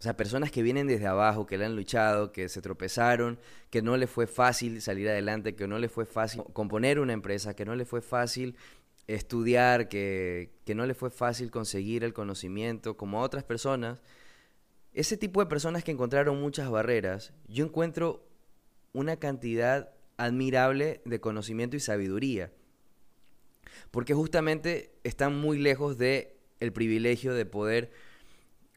O 0.00 0.02
sea, 0.02 0.16
personas 0.16 0.50
que 0.50 0.62
vienen 0.62 0.86
desde 0.86 1.06
abajo, 1.06 1.46
que 1.46 1.58
le 1.58 1.66
han 1.66 1.76
luchado, 1.76 2.32
que 2.32 2.48
se 2.48 2.62
tropezaron, 2.62 3.38
que 3.68 3.82
no 3.82 3.98
le 3.98 4.06
fue 4.06 4.26
fácil 4.26 4.80
salir 4.80 5.06
adelante, 5.10 5.54
que 5.54 5.68
no 5.68 5.78
le 5.78 5.90
fue 5.90 6.06
fácil 6.06 6.42
componer 6.54 6.98
una 7.00 7.12
empresa, 7.12 7.54
que 7.54 7.66
no 7.66 7.76
le 7.76 7.84
fue 7.84 8.00
fácil 8.00 8.56
estudiar, 9.08 9.88
que, 9.88 10.52
que 10.64 10.74
no 10.74 10.86
le 10.86 10.94
fue 10.94 11.10
fácil 11.10 11.50
conseguir 11.50 12.02
el 12.02 12.14
conocimiento, 12.14 12.96
como 12.96 13.18
a 13.18 13.22
otras 13.22 13.44
personas. 13.44 14.00
Ese 14.94 15.18
tipo 15.18 15.40
de 15.40 15.50
personas 15.50 15.84
que 15.84 15.92
encontraron 15.92 16.40
muchas 16.40 16.70
barreras, 16.70 17.34
yo 17.46 17.66
encuentro 17.66 18.26
una 18.94 19.16
cantidad 19.16 19.90
admirable 20.16 21.02
de 21.04 21.20
conocimiento 21.20 21.76
y 21.76 21.80
sabiduría. 21.80 22.50
Porque 23.90 24.14
justamente 24.14 24.92
están 25.04 25.38
muy 25.38 25.58
lejos 25.58 25.98
de 25.98 26.38
el 26.58 26.72
privilegio 26.72 27.34
de 27.34 27.44
poder, 27.44 27.90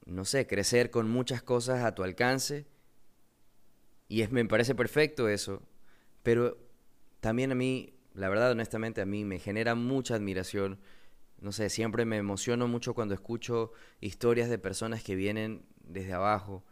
no 0.06 0.26
sé, 0.26 0.48
crecer 0.48 0.92
con 0.92 1.10
muchas 1.10 1.42
cosas 1.44 1.84
a 1.84 1.96
tu 1.96 2.04
alcance. 2.04 2.66
Y 4.08 4.22
es, 4.22 4.32
me 4.32 4.46
parece 4.46 4.76
perfecto 4.76 5.30
eso. 5.30 5.62
Pero 6.24 6.58
también 7.20 7.52
a 7.52 7.56
mí, 7.56 7.94
la 8.14 8.30
verdad, 8.30 8.52
honestamente, 8.52 9.02
a 9.02 9.06
mí 9.06 9.26
me 9.26 9.40
genera 9.40 9.76
mucha 9.76 10.16
admiración. 10.16 10.80
No 11.40 11.52
sé, 11.52 11.70
siempre 11.70 12.06
me 12.06 12.18
emociono 12.18 12.68
mucho 12.68 12.94
cuando 12.94 13.14
escucho 13.14 13.72
historias 14.02 14.50
de 14.50 14.58
personas 14.60 15.04
que 15.04 15.16
vienen 15.16 15.66
desde 15.84 16.14
abajo 16.14 16.64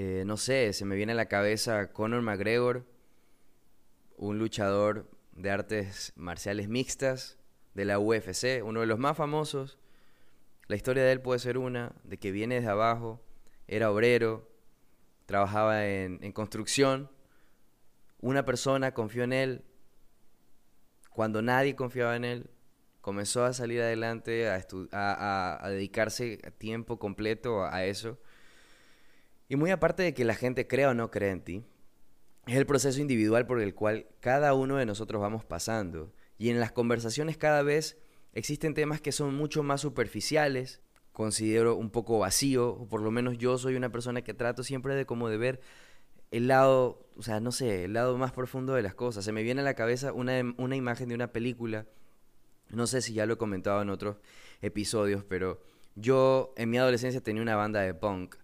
eh, 0.00 0.22
no 0.24 0.36
sé, 0.36 0.72
se 0.74 0.84
me 0.84 0.94
viene 0.94 1.10
a 1.10 1.16
la 1.16 1.26
cabeza 1.26 1.90
Conor 1.92 2.22
McGregor, 2.22 2.86
un 4.16 4.38
luchador 4.38 5.10
de 5.32 5.50
artes 5.50 6.12
marciales 6.14 6.68
mixtas 6.68 7.36
de 7.74 7.84
la 7.84 7.98
UFC, 7.98 8.62
uno 8.62 8.78
de 8.78 8.86
los 8.86 9.00
más 9.00 9.16
famosos. 9.16 9.76
La 10.68 10.76
historia 10.76 11.02
de 11.02 11.12
él 11.12 11.22
puede 11.22 11.40
ser 11.40 11.56
una, 11.56 11.92
de 12.04 12.18
que 12.18 12.30
viene 12.30 12.56
desde 12.56 12.68
abajo, 12.68 13.24
era 13.66 13.90
obrero, 13.90 14.48
trabajaba 15.24 15.86
en, 15.86 16.32
construcción, 16.32 17.10
una 18.20 18.44
persona 18.44 18.92
confió 18.92 19.24
en 19.24 19.32
él, 19.32 19.64
cuando 21.10 21.40
nadie 21.40 21.74
confiaba 21.74 22.16
en 22.16 22.24
él, 22.24 22.50
comenzó 23.00 23.44
a 23.44 23.54
salir 23.54 23.80
adelante, 23.80 24.48
a, 24.48 24.62
a, 24.92 25.64
a 25.64 25.70
dedicarse 25.70 26.38
a 26.46 26.50
tiempo 26.50 26.98
completo 26.98 27.64
a 27.64 27.86
eso. 27.86 28.18
Y 29.48 29.56
muy 29.56 29.70
aparte 29.70 30.02
de 30.02 30.12
que 30.12 30.24
la 30.24 30.34
gente 30.34 30.66
crea 30.66 30.90
o 30.90 30.94
no 30.94 31.10
cree 31.10 31.30
en 31.30 31.42
ti, 31.42 31.64
es 32.46 32.56
el 32.56 32.66
proceso 32.66 33.00
individual 33.00 33.46
por 33.46 33.60
el 33.60 33.74
cual 33.74 34.06
cada 34.20 34.52
uno 34.52 34.76
de 34.76 34.84
nosotros 34.86 35.20
vamos 35.20 35.46
pasando. 35.46 36.12
Y 36.36 36.50
en 36.50 36.60
las 36.60 36.72
conversaciones 36.72 37.38
cada 37.38 37.62
vez 37.62 37.98
existen 38.38 38.74
temas 38.74 39.00
que 39.00 39.12
son 39.12 39.34
mucho 39.34 39.62
más 39.62 39.80
superficiales, 39.80 40.80
considero 41.12 41.76
un 41.76 41.90
poco 41.90 42.18
vacío, 42.20 42.70
o 42.70 42.88
por 42.88 43.02
lo 43.02 43.10
menos 43.10 43.38
yo 43.38 43.58
soy 43.58 43.74
una 43.76 43.90
persona 43.90 44.22
que 44.22 44.34
trato 44.34 44.62
siempre 44.62 44.94
de 44.94 45.06
como 45.06 45.28
de 45.28 45.36
ver 45.36 45.60
el 46.30 46.48
lado, 46.48 47.08
o 47.16 47.22
sea, 47.22 47.40
no 47.40 47.52
sé, 47.52 47.84
el 47.84 47.94
lado 47.94 48.16
más 48.18 48.32
profundo 48.32 48.74
de 48.74 48.82
las 48.82 48.94
cosas. 48.94 49.24
Se 49.24 49.32
me 49.32 49.42
viene 49.42 49.62
a 49.62 49.64
la 49.64 49.74
cabeza 49.74 50.12
una, 50.12 50.32
una 50.58 50.76
imagen 50.76 51.08
de 51.08 51.14
una 51.14 51.32
película, 51.32 51.86
no 52.70 52.86
sé 52.86 53.02
si 53.02 53.14
ya 53.14 53.26
lo 53.26 53.34
he 53.34 53.38
comentado 53.38 53.82
en 53.82 53.90
otros 53.90 54.16
episodios, 54.60 55.24
pero 55.24 55.60
yo 55.94 56.54
en 56.56 56.70
mi 56.70 56.78
adolescencia 56.78 57.20
tenía 57.20 57.42
una 57.42 57.56
banda 57.56 57.80
de 57.80 57.94
punk 57.94 58.36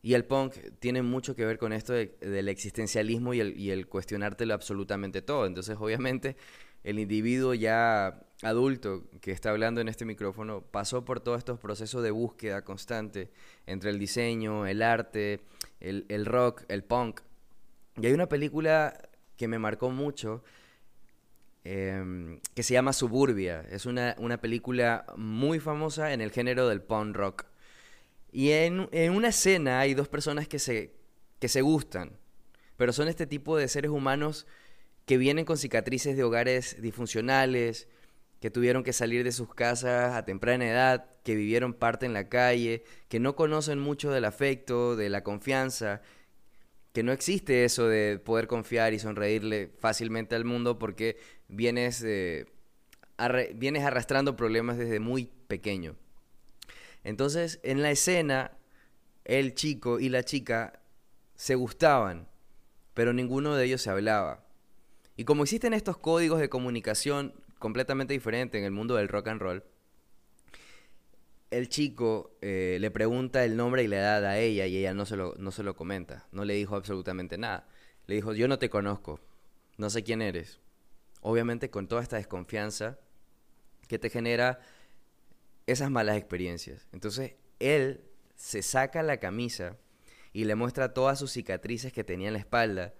y 0.00 0.14
el 0.14 0.24
punk 0.24 0.54
tiene 0.80 1.02
mucho 1.02 1.34
que 1.34 1.44
ver 1.44 1.58
con 1.58 1.72
esto 1.72 1.94
del 1.94 2.48
existencialismo 2.48 3.34
y 3.34 3.40
el, 3.40 3.58
y 3.58 3.70
el 3.70 3.88
cuestionártelo 3.88 4.52
absolutamente 4.52 5.22
todo. 5.22 5.46
Entonces, 5.46 5.78
obviamente, 5.80 6.36
el 6.82 6.98
individuo 6.98 7.54
ya 7.54 8.23
adulto 8.42 9.04
que 9.20 9.32
está 9.32 9.50
hablando 9.50 9.80
en 9.80 9.88
este 9.88 10.04
micrófono 10.04 10.62
pasó 10.62 11.04
por 11.04 11.20
todos 11.20 11.38
estos 11.38 11.58
procesos 11.58 12.02
de 12.02 12.10
búsqueda 12.10 12.62
constante 12.62 13.30
entre 13.66 13.90
el 13.90 13.98
diseño, 13.98 14.66
el 14.66 14.82
arte, 14.82 15.40
el, 15.80 16.04
el 16.08 16.26
rock, 16.26 16.64
el 16.68 16.84
punk. 16.84 17.20
Y 17.96 18.06
hay 18.06 18.12
una 18.12 18.28
película 18.28 18.98
que 19.36 19.48
me 19.48 19.58
marcó 19.58 19.90
mucho 19.90 20.42
em, 21.64 22.40
que 22.54 22.62
se 22.62 22.74
llama 22.74 22.92
Suburbia. 22.92 23.64
Es 23.70 23.86
una, 23.86 24.14
una 24.18 24.40
película 24.40 25.06
muy 25.16 25.60
famosa 25.60 26.12
en 26.12 26.20
el 26.20 26.30
género 26.30 26.68
del 26.68 26.82
punk 26.82 27.16
rock. 27.16 27.46
Y 28.32 28.50
en, 28.50 28.88
una 29.10 29.28
escena 29.28 29.78
hay 29.78 29.94
dos 29.94 30.08
personas 30.08 30.48
que 30.48 30.58
se, 30.58 30.92
que 31.38 31.48
se 31.48 31.62
gustan, 31.62 32.18
pero 32.76 32.92
son 32.92 33.06
este 33.06 33.28
tipo 33.28 33.56
de 33.56 33.68
seres 33.68 33.92
humanos 33.92 34.48
que 35.06 35.18
vienen 35.18 35.44
con 35.44 35.56
cicatrices 35.56 36.16
de 36.16 36.24
hogares 36.24 36.82
disfuncionales, 36.82 37.86
que 38.44 38.50
tuvieron 38.50 38.84
que 38.84 38.92
salir 38.92 39.24
de 39.24 39.32
sus 39.32 39.54
casas 39.54 40.14
a 40.14 40.26
temprana 40.26 40.68
edad, 40.68 41.06
que 41.22 41.34
vivieron 41.34 41.72
parte 41.72 42.04
en 42.04 42.12
la 42.12 42.28
calle, 42.28 42.84
que 43.08 43.18
no 43.18 43.36
conocen 43.36 43.78
mucho 43.78 44.10
del 44.10 44.26
afecto, 44.26 44.96
de 44.96 45.08
la 45.08 45.24
confianza, 45.24 46.02
que 46.92 47.02
no 47.02 47.12
existe 47.12 47.64
eso 47.64 47.88
de 47.88 48.18
poder 48.18 48.46
confiar 48.46 48.92
y 48.92 48.98
sonreírle 48.98 49.70
fácilmente 49.78 50.34
al 50.34 50.44
mundo 50.44 50.78
porque 50.78 51.16
vienes, 51.48 52.04
eh, 52.04 52.44
vienes 53.54 53.82
arrastrando 53.82 54.36
problemas 54.36 54.76
desde 54.76 55.00
muy 55.00 55.30
pequeño. 55.48 55.96
Entonces, 57.02 57.60
en 57.62 57.80
la 57.80 57.92
escena, 57.92 58.58
el 59.24 59.54
chico 59.54 60.00
y 60.00 60.10
la 60.10 60.22
chica 60.22 60.82
se 61.34 61.54
gustaban, 61.54 62.28
pero 62.92 63.14
ninguno 63.14 63.56
de 63.56 63.64
ellos 63.64 63.80
se 63.80 63.88
hablaba. 63.88 64.44
Y 65.16 65.24
como 65.24 65.44
existen 65.44 65.72
estos 65.72 65.96
códigos 65.96 66.40
de 66.40 66.50
comunicación 66.50 67.32
completamente 67.64 68.12
diferentes 68.12 68.58
en 68.58 68.66
el 68.66 68.72
mundo 68.72 68.96
del 68.96 69.08
rock 69.08 69.28
and 69.28 69.40
roll, 69.40 69.64
el 71.50 71.70
chico 71.70 72.36
eh, 72.42 72.76
le 72.78 72.90
pregunta 72.90 73.42
el 73.42 73.56
nombre 73.56 73.82
y 73.82 73.88
la 73.88 73.96
edad 73.96 74.26
a 74.26 74.38
ella 74.38 74.66
y 74.66 74.76
ella 74.76 74.92
no 74.92 75.06
se, 75.06 75.16
lo, 75.16 75.34
no 75.38 75.50
se 75.50 75.62
lo 75.62 75.74
comenta, 75.74 76.28
no 76.30 76.44
le 76.44 76.52
dijo 76.52 76.76
absolutamente 76.76 77.38
nada. 77.38 77.66
Le 78.06 78.16
dijo, 78.16 78.34
yo 78.34 78.48
no 78.48 78.58
te 78.58 78.68
conozco, 78.68 79.18
no 79.78 79.88
sé 79.88 80.02
quién 80.02 80.20
eres. 80.20 80.60
Obviamente 81.22 81.70
con 81.70 81.88
toda 81.88 82.02
esta 82.02 82.18
desconfianza 82.18 82.98
que 83.88 83.98
te 83.98 84.10
genera 84.10 84.60
esas 85.66 85.90
malas 85.90 86.18
experiencias. 86.18 86.86
Entonces 86.92 87.32
él 87.60 88.04
se 88.36 88.60
saca 88.60 89.02
la 89.02 89.20
camisa 89.20 89.78
y 90.34 90.44
le 90.44 90.54
muestra 90.54 90.92
todas 90.92 91.18
sus 91.18 91.32
cicatrices 91.32 91.94
que 91.94 92.04
tenía 92.04 92.28
en 92.28 92.34
la 92.34 92.40
espalda, 92.40 92.92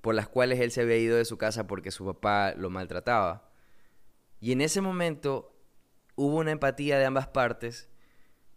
por 0.00 0.14
las 0.14 0.28
cuales 0.28 0.60
él 0.60 0.70
se 0.70 0.82
había 0.82 0.96
ido 0.96 1.16
de 1.16 1.24
su 1.24 1.36
casa 1.38 1.66
porque 1.66 1.90
su 1.90 2.04
papá 2.04 2.54
lo 2.56 2.70
maltrataba. 2.70 3.50
Y 4.40 4.52
en 4.52 4.60
ese 4.60 4.80
momento 4.80 5.54
hubo 6.16 6.36
una 6.36 6.52
empatía 6.52 6.98
de 6.98 7.04
ambas 7.04 7.28
partes, 7.28 7.88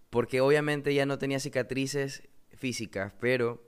porque 0.10 0.42
obviamente 0.42 0.94
ya 0.94 1.06
no 1.06 1.18
tenía 1.18 1.40
cicatrices 1.40 2.24
físicas, 2.54 3.14
pero 3.20 3.64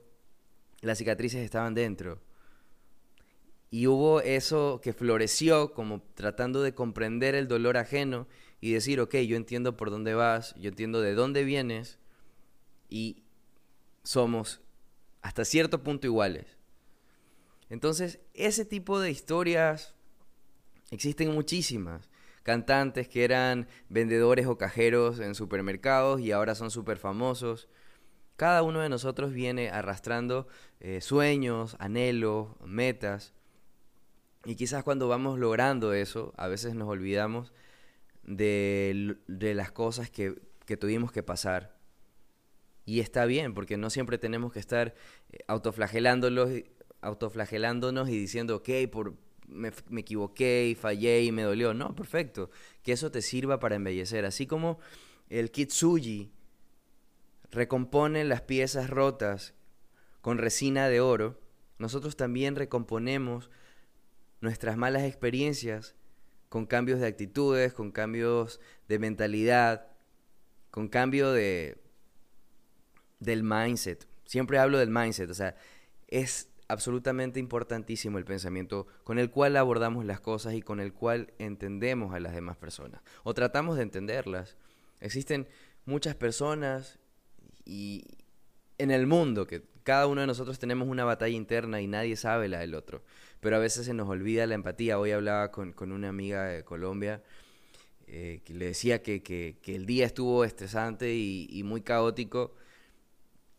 las 0.80 0.98
cicatrices 0.98 1.44
estaban 1.44 1.74
dentro. 1.74 2.20
Y 3.70 3.88
hubo 3.88 4.20
eso 4.20 4.80
que 4.82 4.92
floreció 4.92 5.74
como 5.74 6.02
tratando 6.14 6.62
de 6.62 6.74
comprender 6.74 7.34
el 7.34 7.48
dolor 7.48 7.76
ajeno 7.76 8.26
y 8.60 8.72
decir, 8.72 9.00
ok, 9.00 9.16
yo 9.16 9.36
entiendo 9.36 9.76
por 9.76 9.90
dónde 9.90 10.14
vas, 10.14 10.54
yo 10.56 10.68
entiendo 10.68 11.00
de 11.00 11.14
dónde 11.14 11.44
vienes 11.44 11.98
y 12.88 13.24
somos 14.02 14.60
hasta 15.20 15.44
cierto 15.44 15.82
punto 15.82 16.06
iguales. 16.06 16.56
Entonces, 17.68 18.20
ese 18.34 18.64
tipo 18.64 19.00
de 19.00 19.10
historias 19.10 19.94
existen 20.90 21.32
muchísimas. 21.32 22.10
Cantantes 22.42 23.08
que 23.08 23.24
eran 23.24 23.66
vendedores 23.88 24.46
o 24.46 24.56
cajeros 24.56 25.18
en 25.18 25.34
supermercados 25.34 26.20
y 26.20 26.30
ahora 26.30 26.54
son 26.54 26.70
súper 26.70 26.98
famosos. 26.98 27.68
Cada 28.36 28.62
uno 28.62 28.80
de 28.80 28.88
nosotros 28.88 29.32
viene 29.32 29.70
arrastrando 29.70 30.46
eh, 30.78 31.00
sueños, 31.00 31.76
anhelos, 31.80 32.48
metas. 32.64 33.32
Y 34.44 34.54
quizás 34.54 34.84
cuando 34.84 35.08
vamos 35.08 35.40
logrando 35.40 35.92
eso, 35.92 36.34
a 36.36 36.46
veces 36.46 36.74
nos 36.76 36.88
olvidamos 36.88 37.52
de, 38.22 39.16
las 39.26 39.72
cosas 39.72 40.10
que, 40.10 40.40
que, 40.66 40.76
tuvimos 40.76 41.10
que 41.10 41.24
pasar. 41.24 41.76
Y 42.84 43.00
está 43.00 43.24
bien, 43.24 43.54
porque 43.54 43.76
no 43.76 43.90
siempre 43.90 44.18
tenemos 44.18 44.52
que 44.52 44.60
estar 44.60 44.94
eh, 45.32 45.38
autoflagelándonos, 47.06 48.08
y 48.08 48.18
diciendo, 48.18 48.56
ok, 48.56 48.68
por, 48.90 49.14
me, 49.48 49.72
me, 49.88 50.00
equivoqué 50.00 50.68
y 50.68 50.74
fallé 50.74 51.22
y 51.22 51.32
me 51.32 51.42
dolió. 51.42 51.74
No, 51.74 51.94
perfecto. 51.94 52.50
Que 52.82 52.92
eso 52.92 53.10
te 53.10 53.22
sirva 53.22 53.60
para 53.60 53.76
embellecer. 53.76 54.24
Así 54.24 54.46
como 54.46 54.78
el 55.28 55.50
kitsuji 55.50 56.32
recompone 57.50 58.24
las 58.24 58.42
piezas 58.42 58.90
rotas 58.90 59.54
con 60.20 60.38
resina 60.38 60.88
de 60.88 61.00
oro, 61.00 61.40
nosotros 61.78 62.16
también 62.16 62.56
recomponemos 62.56 63.50
nuestras 64.40 64.76
malas 64.76 65.04
experiencias 65.04 65.94
con 66.48 66.66
cambios 66.66 67.00
de 67.00 67.06
actitudes, 67.06 67.72
con 67.72 67.92
cambios 67.92 68.60
de 68.88 68.98
mentalidad, 68.98 69.88
con 70.70 70.88
cambio 70.88 71.32
de 71.32 71.78
del 73.20 73.42
mindset. 73.42 74.06
Siempre 74.24 74.58
hablo 74.58 74.78
del 74.78 74.90
mindset, 74.90 75.30
o 75.30 75.34
sea, 75.34 75.56
es 76.08 76.48
absolutamente 76.68 77.38
importantísimo 77.40 78.18
el 78.18 78.24
pensamiento 78.24 78.86
con 79.04 79.18
el 79.18 79.30
cual 79.30 79.56
abordamos 79.56 80.04
las 80.04 80.20
cosas 80.20 80.54
y 80.54 80.62
con 80.62 80.80
el 80.80 80.92
cual 80.92 81.32
entendemos 81.38 82.14
a 82.14 82.20
las 82.20 82.34
demás 82.34 82.56
personas 82.56 83.02
o 83.22 83.34
tratamos 83.34 83.76
de 83.76 83.82
entenderlas. 83.82 84.56
Existen 85.00 85.46
muchas 85.84 86.14
personas 86.14 86.98
y 87.64 88.04
en 88.78 88.90
el 88.90 89.06
mundo 89.06 89.46
que 89.46 89.62
cada 89.84 90.08
uno 90.08 90.20
de 90.20 90.26
nosotros 90.26 90.58
tenemos 90.58 90.88
una 90.88 91.04
batalla 91.04 91.36
interna 91.36 91.80
y 91.80 91.86
nadie 91.86 92.16
sabe 92.16 92.48
la 92.48 92.58
del 92.58 92.74
otro, 92.74 93.02
pero 93.40 93.56
a 93.56 93.60
veces 93.60 93.86
se 93.86 93.94
nos 93.94 94.08
olvida 94.08 94.46
la 94.46 94.56
empatía. 94.56 94.98
Hoy 94.98 95.12
hablaba 95.12 95.52
con, 95.52 95.74
una 95.92 96.08
amiga 96.08 96.44
de 96.46 96.64
Colombia 96.64 97.22
eh, 98.08 98.40
que 98.44 98.54
le 98.54 98.66
decía 98.66 99.02
que, 99.02 99.58
el 99.64 99.86
día 99.86 100.06
estuvo 100.06 100.44
estresante 100.44 101.14
y, 101.14 101.46
y 101.50 101.62
muy 101.62 101.82
caótico. 101.82 102.54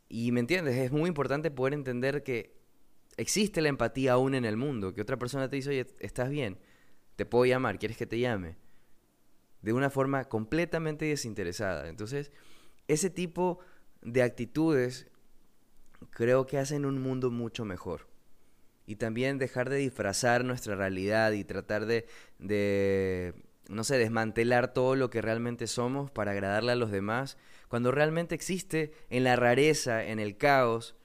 Y 0.10 0.34
me 0.34 0.42
entiendes, 0.42 0.76
es 0.76 0.92
muy 0.92 1.08
importante 1.08 1.50
poder 1.50 1.74
entender 1.74 2.24
que 2.24 2.57
existe 3.18 3.62
la 3.62 3.70
empatía 3.70 4.14
aún 4.14 4.36
en 4.36 4.46
el 4.46 4.58
mundo, 4.58 4.94
que 4.94 5.02
otra 5.02 5.18
persona 5.18 5.50
te 5.50 5.58
dice, 5.58 5.72
oye, 5.72 5.88
estás 6.00 6.30
bien, 6.30 6.60
te 7.16 7.26
puedo 7.26 7.46
llamar, 7.46 7.80
¿quieres 7.80 7.98
que 7.98 8.06
te 8.06 8.20
llame? 8.20 8.56
De 9.62 9.74
una 9.74 9.90
forma 9.90 10.26
completamente 10.26 11.06
desinteresada. 11.06 11.90
Entonces, 11.90 12.32
ese 12.88 13.10
tipo 13.10 13.60
de 14.02 14.22
actitudes 14.22 15.08
creo 16.12 16.46
que 16.46 16.60
hacen 16.60 16.86
un 16.86 17.02
mundo 17.02 17.32
mucho 17.32 17.66
mejor. 17.66 18.08
Y 18.86 18.96
también 18.96 19.40
dejar 19.40 19.70
de 19.70 19.78
disfrazar 19.78 20.46
nuestra 20.46 20.76
realidad 20.76 21.32
y 21.34 21.44
tratar 21.44 21.88
de, 21.88 22.06
de, 22.38 23.34
no 23.68 23.84
sé, 23.84 23.98
desmantelar 23.98 24.74
todo 24.74 24.96
lo 24.96 25.10
que 25.10 25.22
realmente 25.22 25.68
somos 25.68 26.12
para 26.12 26.32
agradarle 26.32 26.72
a 26.72 26.76
los 26.76 26.92
demás, 26.92 27.38
cuando 27.68 27.92
realmente 27.92 28.36
existe 28.36 28.94
en 29.10 29.26
la 29.26 29.36
rareza, 29.36 30.06
en 30.06 30.20
el 30.20 30.38
caos, 30.38 30.96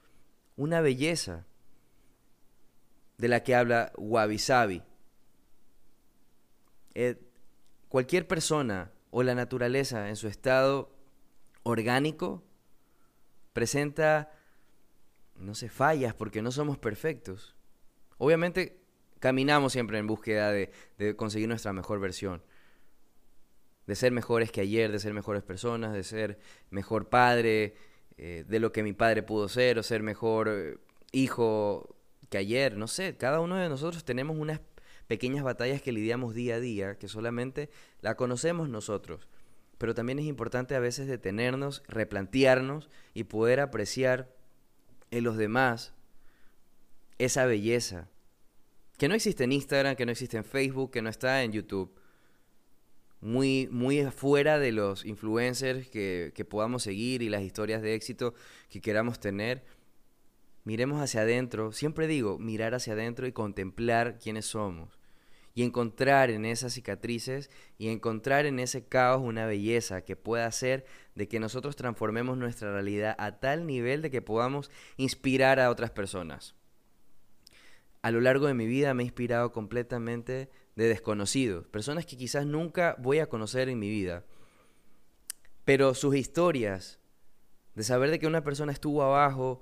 una 0.54 0.80
belleza 0.80 1.46
de 3.18 3.28
la 3.28 3.42
que 3.42 3.54
habla 3.54 3.92
Wabi 3.96 4.38
Sabi. 4.38 4.82
Eh, 6.94 7.16
cualquier 7.88 8.26
persona 8.26 8.92
o 9.10 9.22
la 9.22 9.34
naturaleza 9.34 10.08
en 10.08 10.16
su 10.16 10.28
estado 10.28 10.90
orgánico 11.62 12.42
presenta, 13.52 14.32
no 15.36 15.54
sé, 15.54 15.68
fallas 15.68 16.14
porque 16.14 16.42
no 16.42 16.50
somos 16.50 16.78
perfectos. 16.78 17.54
Obviamente 18.18 18.80
caminamos 19.18 19.72
siempre 19.72 19.98
en 19.98 20.06
búsqueda 20.06 20.50
de, 20.50 20.70
conseguir 21.16 21.48
nuestra 21.48 21.72
mejor 21.72 22.00
versión, 22.00 22.42
de 23.86 23.94
ser 23.94 24.12
mejores 24.12 24.50
que 24.50 24.60
ayer, 24.60 24.90
de 24.90 24.98
ser 24.98 25.14
mejores 25.14 25.42
personas, 25.42 25.92
de 25.92 26.02
ser 26.02 26.38
mejor 26.70 27.08
padre, 27.08 27.74
eh, 28.16 28.44
de 28.48 28.60
lo 28.60 28.72
que 28.72 28.82
mi 28.82 28.92
padre 28.92 29.22
pudo 29.22 29.48
ser, 29.48 29.78
o 29.78 29.82
ser 29.82 30.02
mejor 30.02 30.48
eh, 30.48 30.78
hijo 31.12 31.94
que 32.32 32.38
ayer, 32.38 32.78
no 32.78 32.88
sé, 32.88 33.14
cada 33.18 33.40
uno 33.40 33.56
de 33.56 33.68
nosotros 33.68 34.04
tenemos 34.04 34.38
unas 34.38 34.62
pequeñas 35.06 35.44
batallas 35.44 35.82
que 35.82 35.92
lidiamos 35.92 36.34
día 36.34 36.54
a 36.54 36.60
día, 36.60 36.96
que 36.96 37.06
solamente 37.06 37.68
la 38.00 38.16
conocemos 38.16 38.70
nosotros. 38.70 39.28
Pero 39.76 39.94
también 39.94 40.18
es 40.18 40.24
importante 40.24 40.74
a 40.74 40.80
veces 40.80 41.06
detenernos, 41.08 41.82
replantearnos 41.88 42.88
y 43.12 43.24
poder 43.24 43.60
apreciar 43.60 44.34
en 45.10 45.24
los 45.24 45.36
demás 45.36 45.92
esa 47.18 47.44
belleza. 47.44 48.08
Que 48.96 49.08
no 49.08 49.14
existe 49.14 49.44
en 49.44 49.52
Instagram, 49.52 49.94
que 49.94 50.06
no 50.06 50.12
existe 50.12 50.38
en 50.38 50.44
Facebook, 50.44 50.90
que 50.90 51.02
no 51.02 51.10
está 51.10 51.42
en 51.42 51.52
YouTube. 51.52 51.94
Muy, 53.20 53.68
muy 53.70 54.00
afuera 54.00 54.58
de 54.58 54.72
los 54.72 55.04
influencers 55.04 55.86
que, 55.90 56.32
que 56.34 56.46
podamos 56.46 56.82
seguir 56.82 57.20
y 57.20 57.28
las 57.28 57.42
historias 57.42 57.82
de 57.82 57.94
éxito 57.94 58.32
que 58.70 58.80
queramos 58.80 59.20
tener 59.20 59.81
miremos 60.64 61.00
hacia 61.00 61.22
adentro, 61.22 61.72
siempre 61.72 62.06
digo, 62.06 62.38
mirar 62.38 62.74
hacia 62.74 62.92
adentro 62.92 63.26
y 63.26 63.32
contemplar 63.32 64.18
quiénes 64.18 64.46
somos. 64.46 64.98
Y 65.54 65.64
encontrar 65.64 66.30
en 66.30 66.46
esas 66.46 66.72
cicatrices 66.72 67.50
y 67.76 67.88
encontrar 67.88 68.46
en 68.46 68.58
ese 68.58 68.86
caos 68.86 69.20
una 69.22 69.44
belleza 69.44 70.02
que 70.02 70.16
pueda 70.16 70.46
hacer 70.46 70.86
de 71.14 71.28
que 71.28 71.40
nosotros 71.40 71.76
transformemos 71.76 72.38
nuestra 72.38 72.72
realidad 72.72 73.14
a 73.18 73.38
tal 73.38 73.66
nivel 73.66 74.00
de 74.00 74.10
que 74.10 74.22
podamos 74.22 74.70
inspirar 74.96 75.60
a 75.60 75.70
otras 75.70 75.90
personas. 75.90 76.54
A 78.00 78.10
lo 78.10 78.20
largo 78.20 78.46
de 78.46 78.54
mi 78.54 78.66
vida 78.66 78.94
me 78.94 79.02
he 79.02 79.06
inspirado 79.06 79.52
completamente 79.52 80.48
de 80.74 80.88
desconocidos, 80.88 81.68
personas 81.68 82.06
que 82.06 82.16
quizás 82.16 82.46
nunca 82.46 82.96
voy 82.98 83.18
a 83.18 83.28
conocer 83.28 83.68
en 83.68 83.78
mi 83.78 83.90
vida, 83.90 84.24
pero 85.64 85.94
sus 85.94 86.16
historias, 86.16 86.98
de 87.74 87.82
saber 87.82 88.10
de 88.10 88.18
que 88.18 88.26
una 88.26 88.42
persona 88.42 88.72
estuvo 88.72 89.02
abajo, 89.02 89.60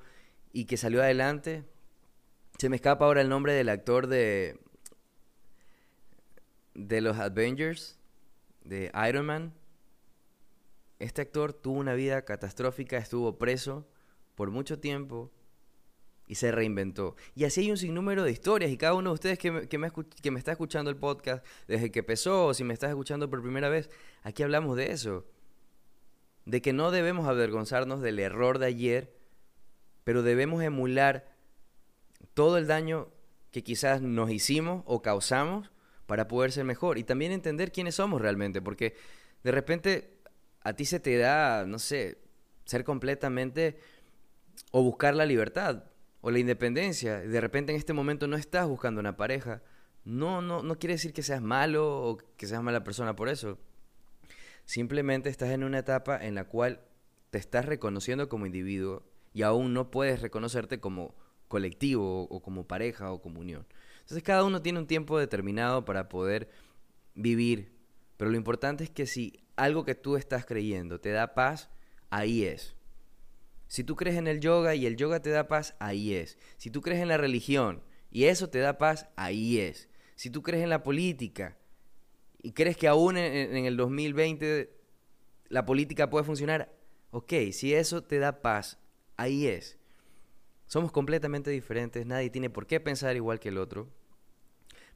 y 0.53 0.65
que 0.65 0.77
salió 0.77 1.03
adelante. 1.03 1.65
Se 2.59 2.69
me 2.69 2.77
escapa 2.77 3.05
ahora 3.05 3.21
el 3.21 3.29
nombre 3.29 3.53
del 3.53 3.69
actor 3.69 4.07
de 4.07 4.59
de 6.75 7.01
los 7.01 7.19
Avengers, 7.19 7.99
de 8.65 8.91
Iron 9.09 9.27
Man. 9.27 9.55
Este 10.99 11.23
actor 11.23 11.53
tuvo 11.53 11.79
una 11.79 11.95
vida 11.95 12.25
catastrófica, 12.25 12.99
estuvo 12.99 13.39
preso 13.39 13.87
por 14.35 14.51
mucho 14.51 14.79
tiempo 14.79 15.31
y 16.27 16.37
se 16.37 16.53
reinventó. 16.53 17.17
Y 17.35 17.45
así 17.45 17.63
hay 17.63 17.71
un 17.71 17.77
sinnúmero 17.77 18.23
de 18.23 18.31
historias 18.31 18.71
y 18.71 18.77
cada 18.77 18.95
uno 18.95 19.11
de 19.11 19.15
ustedes 19.15 19.39
que 19.39 19.51
me, 19.51 19.69
que 19.69 19.79
me, 19.79 19.91
que 19.91 20.31
me 20.31 20.39
está 20.39 20.53
escuchando 20.53 20.91
el 20.91 20.97
podcast 20.97 21.45
desde 21.67 21.91
que 21.91 22.01
empezó 22.01 22.47
o 22.47 22.55
si 22.55 22.65
me 22.65 22.75
estás 22.75 22.91
escuchando 22.91 23.29
por 23.29 23.43
primera 23.43 23.69
vez, 23.69 23.91
aquí 24.23 24.43
hablamos 24.43 24.77
de 24.77 24.93
eso. 24.93 25.27
De 26.45 26.63
que 26.63 26.73
no 26.73 26.91
debemos 26.91 27.27
avergonzarnos 27.29 28.01
del 28.01 28.19
error 28.19 28.59
de 28.59 28.67
ayer 28.67 29.20
pero 30.11 30.25
debemos 30.25 30.61
emular 30.61 31.25
todo 32.35 32.59
el 32.59 32.67
daño 32.67 33.11
que 33.53 33.63
quizás 33.63 34.03
nos 34.03 34.29
hicimos 34.33 34.83
o 34.87 35.03
causamos 35.03 35.71
para 36.07 36.27
poder 36.27 36.51
ser 36.51 36.65
mejor 36.65 36.99
y 36.99 37.05
también 37.05 37.31
entender 37.31 37.71
quiénes 37.71 37.95
somos 37.95 38.21
realmente, 38.21 38.61
porque 38.61 38.97
de 39.45 39.53
repente 39.53 40.19
a 40.63 40.73
ti 40.73 40.85
se 40.85 40.99
te 40.99 41.17
da, 41.17 41.65
no 41.65 41.79
sé, 41.79 42.19
ser 42.65 42.83
completamente 42.83 43.79
o 44.73 44.83
buscar 44.83 45.15
la 45.15 45.27
libertad 45.27 45.85
o 46.23 46.33
la 46.33 46.41
independencia, 46.41 47.21
de 47.21 47.41
repente 47.41 47.71
en 47.71 47.79
este 47.79 47.93
momento 47.93 48.27
no 48.27 48.35
estás 48.35 48.67
buscando 48.67 48.99
una 48.99 49.17
pareja, 49.17 49.63
no, 50.05 50.43
no, 50.43 50.65
no 50.65 50.77
quiere 50.81 50.95
decir 50.95 51.13
que 51.13 51.23
seas 51.23 51.41
malo 51.41 52.03
o 52.03 52.19
que 52.37 52.49
seas 52.49 52.65
mala 52.65 52.83
persona 52.83 53.15
por 53.15 53.29
eso. 53.29 53.61
Simplemente 54.65 55.29
estás 55.29 55.51
en 55.51 55.63
una 55.63 55.79
etapa 55.79 56.19
en 56.21 56.35
la 56.35 56.49
cual 56.49 56.81
te 57.31 57.39
estás 57.39 57.65
reconociendo 57.65 58.29
como 58.29 58.47
individuo 58.47 59.09
y 59.33 59.43
aún 59.43 59.73
no 59.73 59.91
puedes 59.91 60.21
reconocerte 60.21 60.81
como 60.81 61.15
colectivo 61.49 62.25
o 62.25 62.41
como 62.43 62.67
pareja 62.67 63.13
o 63.13 63.21
como 63.21 63.41
unión. 63.41 63.67
Entonces 64.01 64.23
cada 64.23 64.45
uno 64.45 64.63
tiene 64.63 64.79
un 64.79 64.87
tiempo 64.87 65.19
determinado 65.19 65.85
para 65.85 66.09
poder 66.09 66.49
vivir, 67.15 67.73
pero 68.17 68.31
lo 68.31 68.37
importante 68.37 68.85
es 68.85 68.91
que 68.91 69.07
si 69.07 69.41
algo 69.57 69.85
que 69.85 69.95
tú 69.95 70.17
estás 70.17 70.47
creyendo 70.47 71.01
te 71.01 71.11
da 71.11 71.35
paz, 71.35 71.71
ahí 72.09 72.45
es. 72.45 72.77
Si 73.69 73.85
tú 73.85 73.95
crees 73.95 74.17
en 74.17 74.27
el 74.27 74.41
yoga 74.41 74.75
y 74.75 74.87
el 74.87 74.97
yoga 74.97 75.23
te 75.23 75.31
da 75.31 75.47
paz, 75.47 75.77
ahí 75.79 76.15
es. 76.15 76.39
Si 76.57 76.71
tú 76.71 76.81
crees 76.81 77.01
en 77.01 77.09
la 77.09 77.19
religión 77.19 77.83
y 78.11 78.25
eso 78.25 78.49
te 78.51 78.59
da 78.59 78.79
paz, 78.79 79.09
ahí 79.17 79.59
es. 79.59 79.89
Si 80.17 80.31
tú 80.31 80.43
crees 80.43 80.65
en 80.65 80.71
la 80.71 80.83
política 80.83 81.57
y 82.43 82.53
crees 82.53 82.77
que 82.77 82.89
aún 82.89 83.17
en, 83.17 83.57
en 83.57 83.65
el 83.65 83.77
2020 83.77 84.77
la 85.49 85.67
política 85.67 86.11
puede 86.11 86.25
funcionar, 86.25 86.73
ok, 87.11 87.33
si 87.53 87.75
eso 87.75 88.03
te 88.03 88.19
da 88.19 88.41
paz, 88.41 88.79
ahí 89.21 89.47
es. 89.47 89.77
Somos 90.67 90.93
completamente 90.93 91.51
diferentes, 91.51 92.07
nadie 92.07 92.31
tiene 92.31 92.49
por 92.49 92.67
qué 92.67 92.81
pensar 92.81 93.15
igual 93.17 93.39
que 93.39 93.51
el 93.51 93.59
otro, 93.59 93.89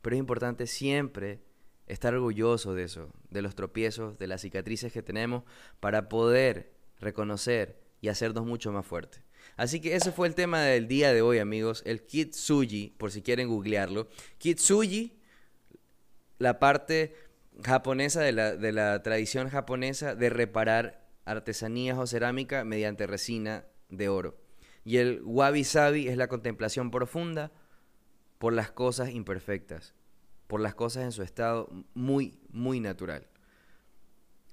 pero 0.01 0.17
es 0.17 0.21
importante 0.21 0.67
siempre 0.67 1.41
estar 1.87 2.15
orgulloso 2.15 2.75
de 2.75 2.85
eso, 2.85 3.11
de 3.31 3.43
los 3.43 3.55
tropiezos, 3.55 4.19
de 4.19 4.27
las 4.27 4.41
cicatrices 4.41 4.93
que 4.93 5.03
tenemos, 5.03 5.45
para 5.79 6.09
poder 6.09 6.73
reconocer 7.01 7.83
y 8.01 8.09
hacernos 8.09 8.47
mucho 8.47 8.73
más 8.73 8.87
fuertes. 8.87 9.23
Así 9.57 9.81
que 9.81 9.95
ese 9.95 10.11
fue 10.11 10.27
el 10.27 10.35
tema 10.35 10.63
del 10.63 10.89
día 10.89 11.13
de 11.13 11.21
hoy, 11.21 11.39
amigos. 11.39 11.83
El 11.85 12.07
kitsuji, 12.07 12.95
por 12.97 13.11
si 13.13 13.21
quieren 13.21 13.49
googlearlo. 13.49 14.09
Kitsuji, 14.39 15.21
la 16.39 16.59
parte 16.59 17.15
japonesa 17.63 18.23
de 18.23 18.33
la, 18.33 18.57
de 18.57 18.73
la 18.73 19.03
tradición 19.03 19.51
japonesa 19.51 20.15
de 20.15 20.31
reparar 20.31 21.07
artesanías 21.27 21.99
o 21.99 22.07
cerámica 22.07 22.65
mediante 22.65 23.07
resina 23.07 23.67
de 23.97 24.09
oro. 24.09 24.37
Y 24.85 24.99
el 24.99 25.23
wabi 25.25 25.65
sabi 25.65 26.09
es 26.09 26.17
la 26.17 26.29
contemplación 26.29 26.91
profunda 26.91 27.53
por 28.39 28.53
las 28.53 28.71
cosas 28.71 29.11
imperfectas, 29.11 29.95
por 30.47 30.61
las 30.61 30.75
cosas 30.75 31.05
en 31.05 31.13
su 31.13 31.23
estado 31.23 31.71
muy, 31.95 32.39
muy 32.51 32.81
natural. 32.81 33.27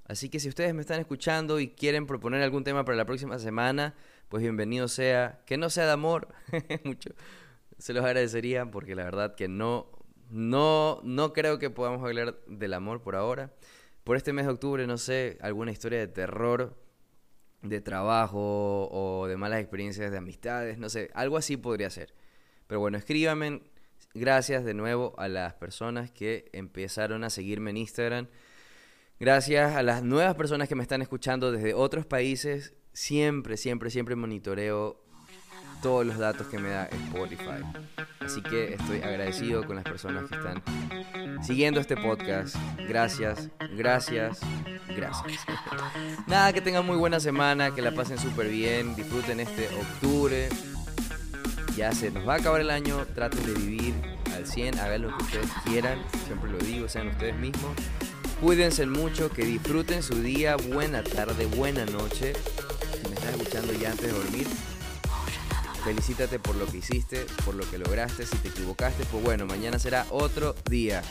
Así 0.06 0.30
que 0.30 0.40
si 0.40 0.50
ustedes 0.50 0.74
me 0.74 0.82
están 0.82 1.00
escuchando 1.00 1.60
y 1.60 1.70
quieren 1.70 2.06
proponer 2.06 2.42
algún 2.42 2.64
tema 2.64 2.84
para 2.84 2.98
la 2.98 3.06
próxima 3.06 3.40
semana, 3.40 3.96
pues 4.30 4.42
bienvenido 4.42 4.88
sea. 4.88 5.42
Que 5.46 5.58
no 5.58 5.70
sea 5.70 5.86
de 5.86 5.92
amor, 5.92 6.28
mucho. 6.84 7.12
Se 7.78 7.94
los 7.94 8.04
agradecería 8.04 8.70
porque 8.70 8.96
la 8.96 9.04
verdad 9.04 9.36
que 9.36 9.48
no, 9.48 9.90
no, 10.30 11.00
no 11.04 11.34
creo 11.34 11.60
que 11.60 11.70
podamos 11.70 12.04
hablar 12.04 12.40
del 12.48 12.74
amor 12.74 13.02
por 13.02 13.16
ahora. 13.16 13.54
Por 14.04 14.18
este 14.18 14.34
mes 14.34 14.46
de 14.46 14.52
octubre, 14.52 14.88
no 14.88 14.98
sé, 14.98 15.38
alguna 15.42 15.72
historia 15.72 16.00
de 16.00 16.08
terror, 16.08 16.81
de 17.62 17.82
trabajo 17.82 18.90
o 18.92 19.28
de 19.28 19.38
malas 19.38 19.60
experiencias 19.60 20.12
de 20.12 20.18
amistades, 20.18 20.78
no 20.78 20.90
sé, 20.90 21.10
algo 21.14 21.38
así 21.38 21.58
podría 21.58 21.90
ser. 21.90 22.14
Pero 22.68 22.80
bueno, 22.80 22.98
escríbanme. 22.98 23.62
Gracias 24.14 24.66
de 24.66 24.74
nuevo 24.74 25.14
a 25.18 25.30
las 25.30 25.54
personas 25.54 26.12
que 26.12 26.50
empezaron 26.52 27.24
a 27.24 27.30
seguirme 27.30 27.70
en 27.70 27.78
Instagram. 27.78 28.28
Gracias 29.20 29.76
a 29.76 29.84
las 29.84 30.04
nuevas 30.04 30.36
personas 30.36 30.68
que 30.68 30.76
me 30.76 30.82
están 30.82 31.02
escuchando 31.02 31.52
desde 31.52 31.74
otros 31.74 32.06
países. 32.06 32.74
Siempre, 32.92 33.56
siempre, 33.56 33.90
siempre 33.90 34.16
monitoreo 34.16 35.02
todos 35.82 36.06
los 36.06 36.18
datos 36.18 36.48
que 36.48 36.60
me 36.60 36.70
da 36.70 36.86
Spotify. 36.86 37.64
Así 38.20 38.42
que 38.42 38.74
estoy 38.74 38.98
agradecido 39.02 39.66
con 39.66 39.76
las 39.76 39.86
personas 39.86 40.30
que 40.30 40.36
están 40.36 40.64
siguiendo 41.44 41.80
este 41.80 41.96
podcast. 41.98 42.56
Gracias, 42.88 43.50
gracias, 43.76 44.42
gracias. 44.96 45.42
Nada, 46.28 46.54
que 46.54 46.62
tengan 46.62 46.86
muy 46.86 46.98
buena 46.98 47.20
semana, 47.20 47.74
que 47.74 47.82
la 47.82 47.92
pasen 47.92 48.18
súper 48.18 48.48
bien, 48.50 48.96
disfruten 48.96 49.40
este 49.40 49.68
octubre. 49.70 50.50
Ya 51.76 51.92
se 51.94 52.12
nos 52.12 52.28
va 52.28 52.36
a 52.36 52.38
acabar 52.38 52.62
el 52.62 52.70
año, 52.70 53.06
traten 53.16 53.46
de 53.46 53.54
vivir 53.54 53.94
al 54.36 54.46
100, 54.46 54.80
hagan 54.80 55.04
lo 55.04 55.18
que 55.18 55.24
ustedes 55.24 55.50
quieran, 55.66 56.00
siempre 56.26 56.52
lo 56.52 56.58
digo, 56.60 56.90
sean 56.90 57.08
ustedes 57.08 57.36
mismos. 57.38 57.72
Cuídense 58.42 58.86
mucho, 58.88 59.30
que 59.30 59.46
disfruten 59.46 60.02
su 60.02 60.16
día, 60.16 60.56
buena 60.56 61.04
tarde, 61.04 61.46
buena 61.46 61.86
noche. 61.86 62.34
Si 62.34 63.08
me 63.08 63.16
estás 63.16 63.36
escuchando 63.36 63.74
ya 63.74 63.92
antes 63.92 64.08
de 64.08 64.14
dormir, 64.14 64.48
felicítate 65.84 66.40
por 66.40 66.56
lo 66.56 66.66
que 66.66 66.78
hiciste, 66.78 67.26
por 67.46 67.56
lo 67.56 67.70
que 67.70 67.78
lograste. 67.78 68.26
Si 68.26 68.36
te 68.38 68.50
equivocaste, 68.50 69.06
pues 69.06 69.24
bueno, 69.24 69.46
mañana 69.46 69.80
será 69.80 70.06
otro 70.10 70.56
día. 70.70 71.04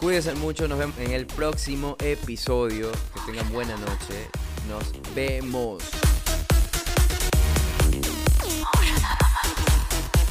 Cuídense 0.00 0.34
mucho, 0.34 0.68
nos 0.68 0.78
vemos 0.78 0.98
en 0.98 1.12
el 1.12 1.26
próximo 1.26 1.96
episodio. 2.00 2.90
Que 3.14 3.32
tengan 3.32 3.50
buena 3.52 3.76
noche. 3.76 4.28
Nos 4.68 4.92
vemos. 5.14 5.82